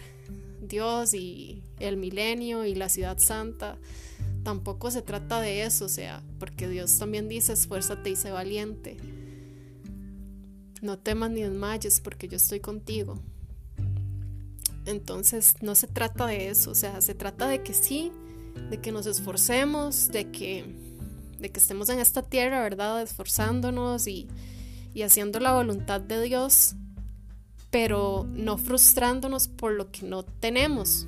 Dios 0.60 1.14
y 1.14 1.62
el 1.78 1.96
milenio 1.96 2.66
y 2.66 2.74
la 2.74 2.90
ciudad 2.90 3.16
santa 3.18 3.78
tampoco 4.44 4.90
se 4.90 5.02
trata 5.02 5.40
de 5.40 5.62
eso, 5.62 5.86
o 5.86 5.88
sea, 5.88 6.22
porque 6.38 6.68
Dios 6.68 6.96
también 6.98 7.28
dice, 7.28 7.54
esfuérzate 7.54 8.10
y 8.10 8.16
sé 8.16 8.30
valiente. 8.30 8.96
No 10.82 10.98
temas 10.98 11.30
ni 11.30 11.42
desmayes 11.42 12.00
porque 12.00 12.28
yo 12.28 12.36
estoy 12.36 12.60
contigo. 12.60 13.18
Entonces 14.86 15.54
no 15.62 15.74
se 15.74 15.86
trata 15.86 16.26
de 16.26 16.48
eso, 16.48 16.70
o 16.70 16.74
sea, 16.74 17.00
se 17.00 17.14
trata 17.14 17.48
de 17.48 17.62
que 17.62 17.72
sí, 17.72 18.12
de 18.70 18.80
que 18.80 18.92
nos 18.92 19.06
esforcemos, 19.06 20.08
de 20.08 20.30
que, 20.30 20.64
de 21.40 21.50
que 21.50 21.58
estemos 21.58 21.88
en 21.88 21.98
esta 21.98 22.22
tierra, 22.22 22.62
¿verdad? 22.62 23.02
Esforzándonos 23.02 24.06
y, 24.06 24.28
y 24.92 25.02
haciendo 25.02 25.40
la 25.40 25.54
voluntad 25.54 26.02
de 26.02 26.22
Dios, 26.22 26.74
pero 27.70 28.26
no 28.34 28.58
frustrándonos 28.58 29.48
por 29.48 29.72
lo 29.72 29.90
que 29.90 30.06
no 30.06 30.22
tenemos. 30.22 31.06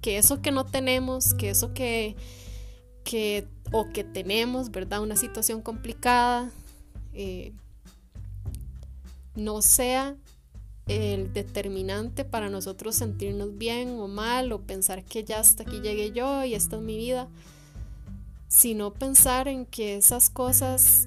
Que 0.00 0.18
eso 0.18 0.42
que 0.42 0.50
no 0.50 0.64
tenemos, 0.64 1.34
que 1.34 1.50
eso 1.50 1.74
que, 1.74 2.16
que 3.04 3.46
o 3.72 3.88
que 3.90 4.04
tenemos, 4.04 4.70
¿verdad? 4.70 5.02
Una 5.02 5.16
situación 5.16 5.62
complicada, 5.62 6.50
eh, 7.14 7.52
no 9.34 9.62
sea 9.62 10.16
el 10.88 11.32
determinante 11.32 12.24
para 12.24 12.50
nosotros 12.50 12.96
sentirnos 12.96 13.56
bien 13.56 13.98
o 13.98 14.08
mal 14.08 14.52
o 14.52 14.60
pensar 14.62 15.04
que 15.04 15.24
ya 15.24 15.40
hasta 15.40 15.62
aquí 15.62 15.80
llegué 15.80 16.12
yo 16.12 16.44
y 16.44 16.54
esta 16.54 16.76
es 16.76 16.82
mi 16.82 16.96
vida, 16.96 17.28
sino 18.48 18.92
pensar 18.92 19.48
en 19.48 19.64
que 19.64 19.96
esas 19.96 20.28
cosas 20.28 21.06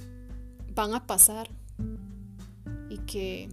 van 0.74 0.94
a 0.94 1.06
pasar 1.06 1.50
y 2.90 2.98
que, 3.00 3.50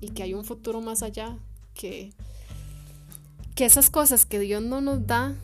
y 0.00 0.10
que 0.10 0.22
hay 0.22 0.34
un 0.34 0.44
futuro 0.44 0.80
más 0.80 1.02
allá, 1.02 1.36
que, 1.74 2.12
que 3.54 3.64
esas 3.64 3.90
cosas 3.90 4.24
que 4.24 4.38
Dios 4.38 4.62
no 4.62 4.80
nos 4.80 5.06
da 5.06 5.34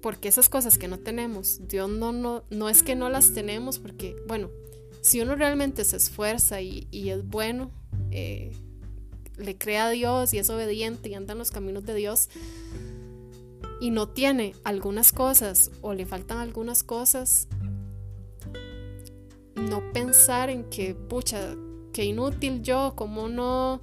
porque 0.00 0.28
esas 0.28 0.48
cosas 0.48 0.78
que 0.78 0.88
no 0.88 0.98
tenemos, 0.98 1.60
Dios 1.68 1.90
no, 1.90 2.12
no, 2.12 2.44
no 2.50 2.68
es 2.68 2.82
que 2.82 2.94
no 2.94 3.08
las 3.08 3.32
tenemos, 3.32 3.78
porque, 3.78 4.16
bueno, 4.26 4.50
si 5.00 5.20
uno 5.20 5.36
realmente 5.36 5.84
se 5.84 5.96
esfuerza 5.96 6.60
y, 6.60 6.86
es 6.92 7.26
bueno, 7.26 7.70
eh, 8.10 8.52
le 9.36 9.56
crea 9.56 9.86
a 9.86 9.90
Dios 9.90 10.34
y 10.34 10.38
es 10.38 10.50
obediente 10.50 11.08
y 11.08 11.14
anda 11.14 11.32
en 11.32 11.38
los 11.38 11.50
caminos 11.50 11.84
de 11.84 11.94
Dios, 11.94 12.28
y 13.80 13.90
no 13.90 14.08
tiene 14.08 14.54
algunas 14.64 15.12
cosas 15.12 15.70
o 15.82 15.94
le 15.94 16.04
faltan 16.04 16.38
algunas 16.38 16.82
cosas, 16.82 17.48
no 19.54 19.92
pensar 19.92 20.50
en 20.50 20.64
que, 20.64 20.94
pucha, 20.94 21.54
qué 21.92 22.04
inútil 22.04 22.62
yo, 22.62 22.94
cómo 22.96 23.28
no 23.28 23.80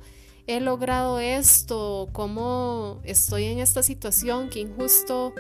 he 0.48 0.60
logrado 0.60 1.20
esto, 1.20 2.10
cómo 2.12 3.02
estoy 3.04 3.46
en 3.46 3.60
esta 3.60 3.84
situación, 3.84 4.50
qué 4.50 4.60
injusto 4.60 5.34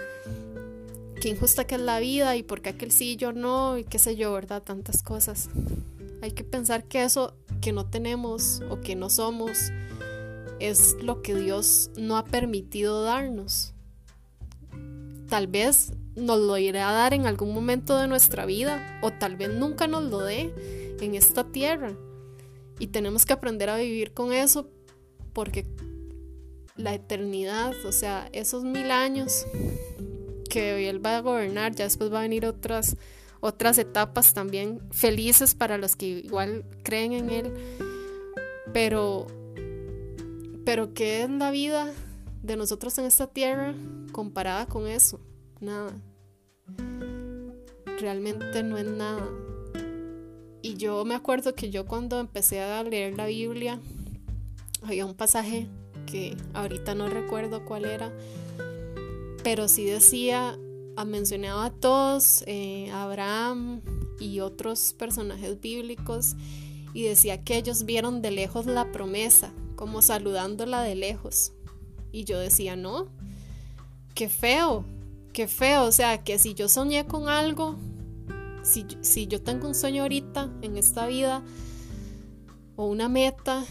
qué 1.25 1.31
injusta 1.31 1.65
que 1.65 1.73
es 1.73 1.81
la 1.81 1.99
vida 1.99 2.35
y 2.35 2.43
por 2.43 2.61
qué 2.61 2.69
aquel 2.69 2.91
sí 2.91 3.13
y 3.13 3.15
yo 3.15 3.33
no 3.33 3.79
y 3.79 3.83
qué 3.83 3.97
sé 3.97 4.15
yo, 4.15 4.31
¿verdad? 4.31 4.61
Tantas 4.61 5.01
cosas. 5.01 5.49
Hay 6.21 6.33
que 6.33 6.43
pensar 6.43 6.83
que 6.83 7.03
eso 7.03 7.33
que 7.61 7.71
no 7.71 7.89
tenemos 7.89 8.61
o 8.69 8.79
que 8.79 8.95
no 8.95 9.09
somos 9.09 9.57
es 10.59 10.95
lo 11.01 11.23
que 11.23 11.33
Dios 11.33 11.89
no 11.97 12.17
ha 12.17 12.25
permitido 12.25 13.01
darnos. 13.01 13.73
Tal 15.27 15.47
vez 15.47 15.93
nos 16.15 16.37
lo 16.37 16.59
irá 16.59 16.91
a 16.91 16.93
dar 16.93 17.15
en 17.15 17.25
algún 17.25 17.55
momento 17.55 17.97
de 17.97 18.07
nuestra 18.07 18.45
vida 18.45 18.99
o 19.01 19.09
tal 19.09 19.35
vez 19.35 19.49
nunca 19.49 19.87
nos 19.87 20.03
lo 20.03 20.19
dé 20.19 20.53
en 21.01 21.15
esta 21.15 21.43
tierra. 21.43 21.97
Y 22.77 22.85
tenemos 22.85 23.25
que 23.25 23.33
aprender 23.33 23.71
a 23.71 23.77
vivir 23.77 24.13
con 24.13 24.31
eso 24.31 24.69
porque 25.33 25.65
la 26.75 26.93
eternidad, 26.93 27.73
o 27.83 27.91
sea, 27.91 28.29
esos 28.31 28.63
mil 28.63 28.91
años 28.91 29.47
que 30.55 30.87
Él 30.89 31.05
va 31.05 31.17
a 31.17 31.19
gobernar, 31.19 31.75
ya 31.75 31.83
después 31.83 32.13
va 32.13 32.19
a 32.19 32.21
venir 32.21 32.45
otras, 32.45 32.95
otras 33.41 33.77
etapas 33.77 34.33
también 34.33 34.79
felices 34.89 35.53
para 35.53 35.77
los 35.77 35.97
que 35.97 36.05
igual 36.05 36.63
creen 36.81 37.11
en 37.11 37.29
Él. 37.29 37.53
Pero, 38.71 39.27
pero 40.63 40.93
¿qué 40.93 41.23
es 41.23 41.29
la 41.29 41.51
vida 41.51 41.91
de 42.41 42.55
nosotros 42.55 42.97
en 42.99 43.03
esta 43.03 43.27
tierra 43.27 43.75
comparada 44.13 44.65
con 44.65 44.87
eso? 44.87 45.19
Nada. 45.59 45.91
Realmente 47.99 48.63
no 48.63 48.77
es 48.77 48.85
nada. 48.85 49.27
Y 50.61 50.75
yo 50.75 51.03
me 51.03 51.15
acuerdo 51.15 51.53
que 51.53 51.69
yo 51.69 51.85
cuando 51.85 52.21
empecé 52.21 52.61
a 52.61 52.81
leer 52.81 53.17
la 53.17 53.25
Biblia, 53.25 53.81
había 54.83 55.05
un 55.05 55.15
pasaje 55.15 55.67
que 56.05 56.37
ahorita 56.53 56.95
no 56.95 57.09
recuerdo 57.09 57.65
cuál 57.65 57.83
era, 57.83 58.13
pero 59.45 59.67
sí 59.67 59.85
decía, 59.85 60.57
mencionaba 61.05 61.65
a 61.65 61.69
todos, 61.69 62.43
eh, 62.47 62.89
Abraham 62.91 63.79
y 64.19 64.39
otros 64.39 64.95
personajes 64.97 65.61
bíblicos, 65.61 66.35
y 66.95 67.03
decía 67.03 67.43
que 67.43 67.55
ellos 67.55 67.85
vieron 67.85 68.23
de 68.23 68.31
lejos 68.31 68.65
la 68.65 68.91
promesa, 68.91 69.53
como 69.75 70.01
saludándola 70.01 70.81
de 70.81 70.95
lejos. 70.95 71.53
Y 72.11 72.23
yo 72.23 72.39
decía, 72.39 72.75
no, 72.75 73.07
qué 74.15 74.29
feo, 74.29 74.83
qué 75.31 75.47
feo, 75.47 75.83
o 75.83 75.91
sea, 75.91 76.23
que 76.23 76.39
si 76.39 76.55
yo 76.55 76.67
soñé 76.67 77.05
con 77.05 77.29
algo, 77.29 77.77
si, 78.63 78.87
si 79.01 79.27
yo 79.27 79.43
tengo 79.43 79.67
un 79.67 79.75
sueño 79.75 80.01
ahorita 80.01 80.51
en 80.63 80.75
esta 80.75 81.05
vida, 81.05 81.43
o 82.75 82.87
una 82.87 83.09
meta, 83.09 83.63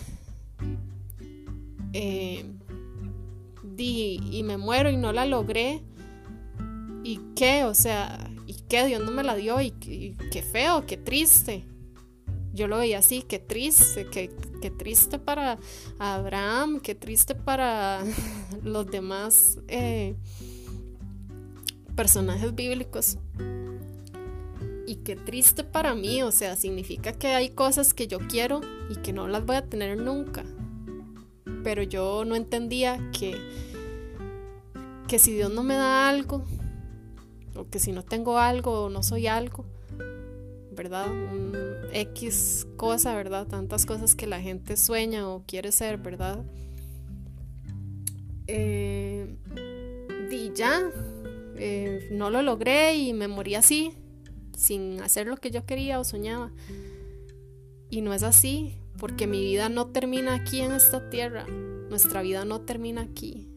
eh, 1.93 2.54
y 3.83 4.43
me 4.45 4.57
muero 4.57 4.91
y 4.91 4.97
no 4.97 5.13
la 5.13 5.27
logré, 5.27 5.83
¿y 7.05 7.21
qué? 7.37 7.65
O 7.65 7.75
sea, 7.75 8.31
¿y 8.47 8.55
qué? 8.55 8.65
qué? 8.69 8.87
Dios 8.87 9.03
no 9.05 9.13
me 9.13 9.23
la 9.23 9.37
dio 9.37 9.61
y, 9.61 9.71
qué 9.71 10.43
feo, 10.43 10.85
qué 10.87 10.97
triste. 10.97 11.65
Yo 12.53 12.67
lo 12.67 12.79
veía 12.79 12.99
así, 12.99 13.23
qué 13.23 13.39
triste, 13.39 14.07
qué, 14.11 14.31
triste 14.71 15.19
para 15.19 15.59
Abraham, 15.99 16.81
qué 16.81 16.95
triste 16.95 17.35
para 17.35 18.03
los 18.63 18.87
demás 18.87 19.59
eh, 19.69 20.17
personajes 21.95 22.55
bíblicos. 22.55 23.19
Y 24.87 24.97
qué 24.97 25.17
triste 25.17 25.65
para 25.65 25.95
mí, 25.95 26.23
o 26.23 26.31
sea, 26.31 26.57
significa 26.57 27.13
que 27.13 27.29
hay 27.29 27.51
cosas 27.51 27.95
que 27.95 28.07
yo 28.07 28.19
quiero 28.19 28.61
y 28.91 28.97
que 28.97 29.13
no 29.13 29.29
las 29.29 29.45
voy 29.45 29.57
a 29.57 29.67
tener 29.67 29.97
nunca. 29.97 30.45
Pero 31.65 31.83
yo 31.83 32.25
no 32.25 32.37
entendía 32.37 33.01
que, 33.19 33.37
que 35.09 35.19
si 35.19 35.33
Dios 35.33 35.53
no 35.53 35.65
me 35.65 35.75
da 35.75 36.09
algo, 36.09 36.45
o 37.57 37.69
que 37.69 37.81
si 37.81 37.91
no 37.91 38.05
tengo 38.05 38.39
algo 38.39 38.85
o 38.85 38.91
no 38.91 39.03
soy 39.03 39.27
algo, 39.27 39.65
¿verdad? 40.71 41.11
Un 41.11 41.53
X 41.93 42.67
cosa, 42.77 43.15
¿verdad? 43.17 43.47
Tantas 43.47 43.87
cosas 43.87 44.15
que 44.15 44.27
la 44.27 44.41
gente 44.41 44.77
sueña 44.77 45.29
o 45.29 45.43
quiere 45.47 45.73
ser, 45.73 45.99
¿verdad? 45.99 46.45
Eh, 48.47 49.35
y 50.31 50.53
ya, 50.55 50.91
eh, 51.57 52.09
no 52.11 52.31
lo 52.31 52.43
logré 52.43 52.97
y 52.97 53.13
me 53.13 53.29
morí 53.29 53.55
así, 53.55 53.95
sin 54.57 55.01
hacer 55.01 55.27
lo 55.27 55.37
que 55.37 55.51
yo 55.51 55.65
quería 55.65 56.01
o 56.01 56.05
soñaba. 56.05 56.53
Y 57.91 58.01
no 58.01 58.13
es 58.13 58.23
así, 58.23 58.77
porque 58.99 59.27
mi 59.27 59.41
vida 59.43 59.69
no 59.69 59.87
termina 59.87 60.35
aquí 60.35 60.61
en 60.61 60.73
esta 60.73 61.09
tierra, 61.11 61.47
nuestra 61.91 62.23
vida 62.23 62.45
no 62.45 62.61
termina 62.61 63.03
aquí. 63.03 63.49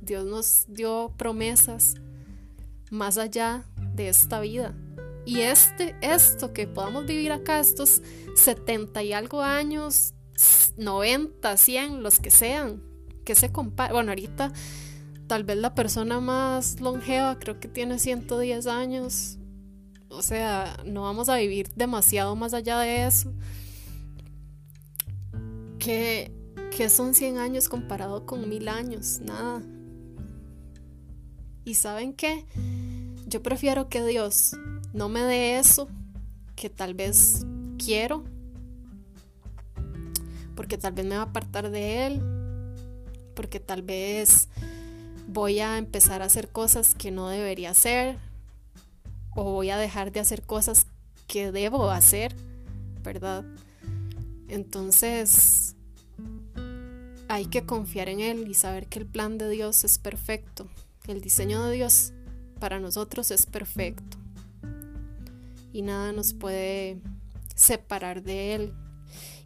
Dios 0.00 0.24
nos 0.24 0.66
dio 0.68 1.12
promesas 1.16 1.94
más 2.90 3.18
allá 3.18 3.64
de 3.94 4.08
esta 4.08 4.40
vida. 4.40 4.74
Y 5.24 5.40
este, 5.40 5.94
esto 6.00 6.52
que 6.52 6.66
podamos 6.66 7.06
vivir 7.06 7.32
acá, 7.32 7.60
estos 7.60 8.02
70 8.34 9.02
y 9.02 9.12
algo 9.12 9.42
años, 9.42 10.14
90, 10.76 11.56
100, 11.56 12.02
los 12.02 12.18
que 12.18 12.30
sean, 12.30 12.82
que 13.24 13.34
se 13.34 13.52
compara. 13.52 13.92
Bueno, 13.92 14.10
ahorita 14.10 14.52
tal 15.28 15.44
vez 15.44 15.56
la 15.56 15.74
persona 15.74 16.20
más 16.20 16.80
longeva 16.80 17.38
creo 17.38 17.60
que 17.60 17.68
tiene 17.68 17.98
110 17.98 18.66
años. 18.66 19.38
O 20.08 20.22
sea, 20.22 20.76
no 20.84 21.02
vamos 21.02 21.28
a 21.28 21.36
vivir 21.36 21.70
demasiado 21.74 22.36
más 22.36 22.52
allá 22.52 22.80
de 22.80 23.06
eso. 23.06 23.32
Que, 25.82 26.30
son 26.88 27.12
100 27.12 27.38
años 27.38 27.68
comparado 27.68 28.24
con 28.24 28.48
mil 28.48 28.68
años, 28.68 29.20
nada. 29.20 29.62
¿Y 31.64 31.74
saben 31.74 32.12
qué? 32.12 32.46
Yo 33.26 33.42
prefiero 33.42 33.88
que 33.88 34.06
Dios 34.06 34.56
no 34.92 35.08
me 35.08 35.22
dé 35.22 35.58
eso 35.58 35.88
que 36.54 36.70
tal 36.70 36.94
vez 36.94 37.44
quiero, 37.84 38.22
porque 40.54 40.78
tal 40.78 40.92
vez 40.92 41.04
me 41.04 41.16
va 41.16 41.22
a 41.22 41.26
apartar 41.26 41.68
de 41.68 42.06
Él, 42.06 42.22
porque 43.34 43.58
tal 43.58 43.82
vez 43.82 44.48
voy 45.26 45.58
a 45.58 45.78
empezar 45.78 46.22
a 46.22 46.26
hacer 46.26 46.50
cosas 46.50 46.94
que 46.94 47.10
no 47.10 47.28
debería 47.28 47.70
hacer 47.70 48.18
o 49.34 49.50
voy 49.50 49.70
a 49.70 49.78
dejar 49.78 50.12
de 50.12 50.20
hacer 50.20 50.42
cosas 50.42 50.86
que 51.26 51.50
debo 51.50 51.90
hacer, 51.90 52.36
¿verdad? 53.02 53.44
Entonces 54.46 55.61
hay 57.32 57.46
que 57.46 57.64
confiar 57.64 58.10
en 58.10 58.20
Él 58.20 58.46
y 58.46 58.52
saber 58.52 58.88
que 58.88 58.98
el 58.98 59.06
plan 59.06 59.38
de 59.38 59.48
Dios 59.48 59.84
es 59.84 59.96
perfecto, 59.96 60.68
el 61.08 61.22
diseño 61.22 61.64
de 61.64 61.72
Dios 61.72 62.12
para 62.60 62.78
nosotros 62.78 63.30
es 63.30 63.46
perfecto 63.46 64.18
y 65.72 65.80
nada 65.80 66.12
nos 66.12 66.34
puede 66.34 67.00
separar 67.54 68.22
de 68.22 68.54
Él. 68.54 68.74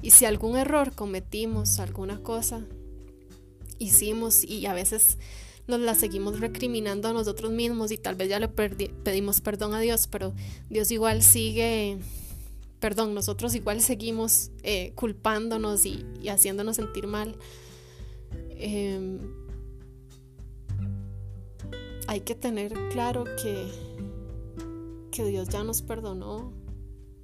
Y 0.03 0.11
si 0.11 0.25
algún 0.25 0.57
error 0.57 0.97
cometimos, 0.97 1.79
alguna 1.79 2.21
cosa 2.25 2.67
hicimos 3.79 4.43
y 4.43 4.67
a 4.67 4.75
veces 4.75 5.17
nos 5.69 5.79
la 5.79 5.95
seguimos 5.95 6.41
recriminando 6.41 7.07
a 7.07 7.13
nosotros 7.13 7.53
mismos 7.53 7.93
y 7.93 7.99
tal 7.99 8.17
vez 8.17 8.29
ya 8.29 8.41
le 8.41 8.49
pedimos 8.49 9.41
perdón 9.41 9.75
a 9.75 9.81
Dios, 9.81 10.09
pero 10.09 10.35
Dios 10.71 10.91
igual 10.91 11.23
sigue, 11.23 11.99
perdón, 12.81 13.15
nosotros 13.15 13.55
igual 13.55 13.81
seguimos 13.81 14.51
eh, 14.65 14.91
culpándonos 14.97 15.87
y, 15.87 16.05
haciéndonos 16.29 16.75
sentir 16.75 17.07
mal. 17.07 17.37
Em, 18.59 19.19
hay 22.09 22.21
que 22.21 22.35
tener 22.35 22.73
claro 22.91 23.25
que, 23.25 23.71
que 25.11 25.25
Dios 25.25 25.49
ya 25.49 25.63
nos 25.65 25.83
perdonó 25.83 26.53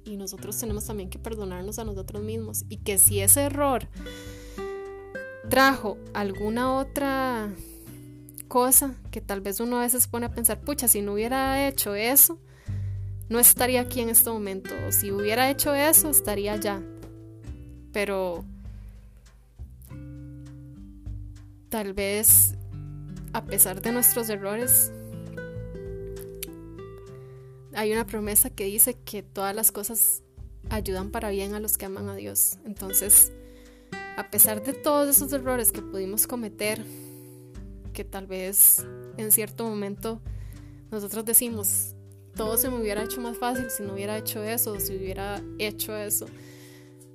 y 0.03 0.17
nosotros 0.17 0.57
tenemos 0.57 0.85
también 0.85 1.09
que 1.09 1.19
perdonarnos 1.19 1.79
a 1.79 1.85
nosotros 1.85 2.23
mismos 2.23 2.65
y 2.69 2.77
que 2.77 2.97
si 2.97 3.19
ese 3.19 3.43
error 3.43 3.87
trajo 5.49 5.97
alguna 6.13 6.77
otra 6.77 7.53
cosa 8.47 8.95
que 9.11 9.21
tal 9.21 9.41
vez 9.41 9.59
uno 9.59 9.79
a 9.79 9.81
veces 9.81 10.07
pone 10.07 10.27
a 10.27 10.31
pensar, 10.31 10.61
pucha, 10.61 10.87
si 10.87 11.01
no 11.01 11.13
hubiera 11.13 11.67
hecho 11.67 11.95
eso, 11.95 12.39
no 13.29 13.39
estaría 13.39 13.81
aquí 13.81 14.01
en 14.01 14.09
este 14.09 14.29
momento. 14.29 14.73
O 14.87 14.91
si 14.91 15.11
hubiera 15.11 15.49
hecho 15.49 15.73
eso, 15.73 16.09
estaría 16.09 16.53
allá. 16.53 16.81
Pero 17.91 18.45
tal 21.73 21.93
vez, 21.93 22.53
a 23.33 23.45
pesar 23.45 23.81
de 23.81 23.91
nuestros 23.91 24.29
errores, 24.29 24.91
hay 27.73 27.91
una 27.91 28.05
promesa 28.05 28.51
que 28.51 28.65
dice 28.65 28.93
que 28.93 29.23
todas 29.23 29.55
las 29.55 29.71
cosas 29.71 30.21
ayudan 30.69 31.09
para 31.09 31.31
bien 31.31 31.55
a 31.55 31.59
los 31.59 31.79
que 31.79 31.85
aman 31.85 32.09
a 32.09 32.15
Dios. 32.15 32.59
Entonces, 32.63 33.31
a 34.17 34.29
pesar 34.29 34.61
de 34.61 34.73
todos 34.73 35.09
esos 35.09 35.33
errores 35.33 35.71
que 35.71 35.81
pudimos 35.81 36.27
cometer, 36.27 36.85
que 37.91 38.03
tal 38.03 38.27
vez 38.27 38.85
en 39.17 39.31
cierto 39.31 39.67
momento 39.67 40.21
nosotros 40.91 41.25
decimos, 41.25 41.95
todo 42.35 42.55
se 42.57 42.69
me 42.69 42.79
hubiera 42.79 43.03
hecho 43.03 43.19
más 43.19 43.39
fácil 43.39 43.71
si 43.71 43.81
no 43.81 43.93
hubiera 43.93 44.15
hecho 44.15 44.43
eso, 44.43 44.79
si 44.79 44.95
hubiera 44.95 45.41
hecho 45.57 45.97
eso. 45.97 46.27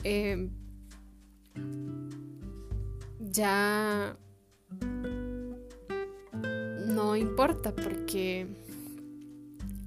Em, 0.03 0.51
ya 3.21 4.19
no 6.99 7.15
importa 7.15 7.73
porque 7.73 8.49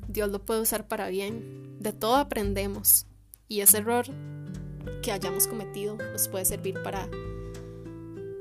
Dios 0.07 0.31
lo 0.31 0.45
puede 0.45 0.61
usar 0.61 0.87
para 0.87 1.09
bien. 1.09 1.75
De 1.79 1.91
todo 1.91 2.15
aprendemos 2.15 3.05
y 3.49 3.59
ese 3.59 3.79
error 3.79 4.05
que 5.03 5.11
hayamos 5.11 5.47
cometido 5.47 5.97
nos 5.97 6.29
puede 6.29 6.45
servir 6.45 6.81
para 6.83 7.09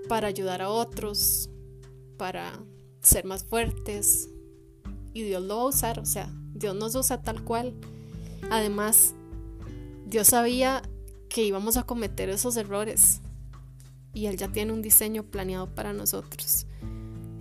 para 0.08 0.28
ayudar 0.28 0.62
a 0.62 0.68
otros, 0.68 1.50
para 2.16 2.60
ser 3.00 3.24
más 3.24 3.44
fuertes 3.44 4.28
y 5.14 5.22
Dios 5.22 5.42
lo 5.42 5.56
va 5.56 5.62
a 5.62 5.66
usar, 5.66 5.98
o 5.98 6.04
sea, 6.04 6.32
Dios 6.54 6.74
nos 6.76 6.94
usa 6.94 7.22
tal 7.22 7.42
cual. 7.42 7.74
Además, 8.50 9.14
Dios 10.06 10.28
sabía 10.28 10.82
que 11.28 11.44
íbamos 11.44 11.76
a 11.76 11.84
cometer 11.84 12.28
esos 12.28 12.56
errores 12.56 13.20
y 14.12 14.26
Él 14.26 14.36
ya 14.36 14.48
tiene 14.48 14.72
un 14.72 14.82
diseño 14.82 15.24
planeado 15.24 15.74
para 15.74 15.92
nosotros. 15.92 16.66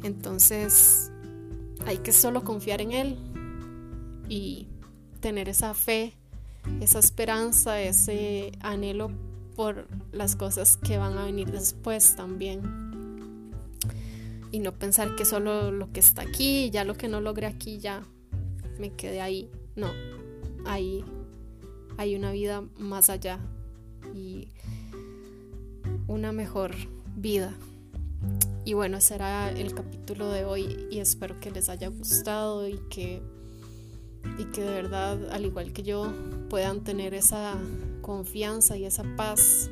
Entonces, 0.04 1.12
hay 1.86 1.98
que 1.98 2.12
solo 2.12 2.44
confiar 2.44 2.82
en 2.82 2.92
Él 2.92 3.18
y 4.28 4.68
tener 5.20 5.50
esa 5.50 5.74
fe, 5.74 6.14
esa 6.82 7.00
esperanza, 7.00 7.82
ese 7.82 8.52
anhelo 8.62 9.12
por 9.56 9.88
las 10.12 10.36
cosas 10.36 10.78
que 10.78 10.98
van 10.98 11.18
a 11.18 11.26
venir 11.26 11.52
después 11.52 12.16
también 12.16 12.90
y 14.52 14.60
no 14.60 14.74
pensar 14.74 15.16
que 15.16 15.26
solo 15.26 15.72
lo 15.72 15.92
que 15.92 16.00
está 16.00 16.24
aquí, 16.24 16.70
ya 16.72 16.84
lo 16.84 16.96
que 16.96 17.08
no 17.08 17.22
logré 17.22 17.48
aquí, 17.48 17.80
ya 17.80 18.04
me 18.80 18.92
quedé 18.92 19.22
ahí. 19.22 19.50
No, 19.76 19.92
ahí 20.66 21.04
hay 21.98 22.16
una 22.16 22.32
vida 22.32 22.64
más 22.78 23.10
allá 23.10 23.40
y 24.14 24.48
una 26.08 26.32
mejor 26.32 26.74
vida. 27.16 27.54
Y 28.66 28.74
bueno, 28.74 28.98
ese 28.98 29.16
era 29.16 29.52
el 29.52 29.74
capítulo 29.74 30.30
de 30.30 30.46
hoy 30.46 30.88
y 30.92 31.00
espero 31.00 31.40
que 31.40 31.52
les 31.52 31.70
haya 31.70 31.88
gustado 31.88 32.68
y 32.68 32.78
que, 32.90 33.22
y 34.38 34.46
que 34.46 34.62
de 34.62 34.70
verdad, 34.70 35.32
al 35.32 35.46
igual 35.46 35.74
que 35.74 35.84
yo, 35.84 36.12
puedan 36.50 36.84
tener 36.84 37.14
esa 37.14 37.58
confianza 38.02 38.78
y 38.78 38.86
esa 38.86 39.04
paz 39.16 39.70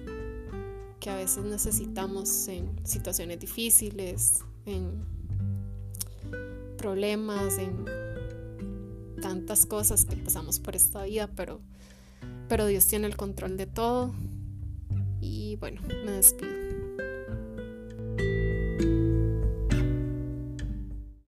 que 0.99 1.09
a 1.09 1.15
veces 1.15 1.43
necesitamos 1.43 2.47
en 2.47 2.69
situaciones 2.85 3.39
difíciles, 3.39 4.43
en 4.65 5.05
problemas, 6.77 7.57
en 7.57 7.85
tantas 9.21 9.65
cosas 9.65 10.05
que 10.05 10.15
pasamos 10.15 10.59
por 10.59 10.75
esta 10.75 11.03
vida, 11.03 11.29
pero, 11.35 11.59
pero 12.47 12.65
Dios 12.65 12.85
tiene 12.87 13.07
el 13.07 13.17
control 13.17 13.57
de 13.57 13.65
todo. 13.65 14.13
Y 15.19 15.55
bueno, 15.57 15.81
me 16.05 16.11
despido. 16.11 16.66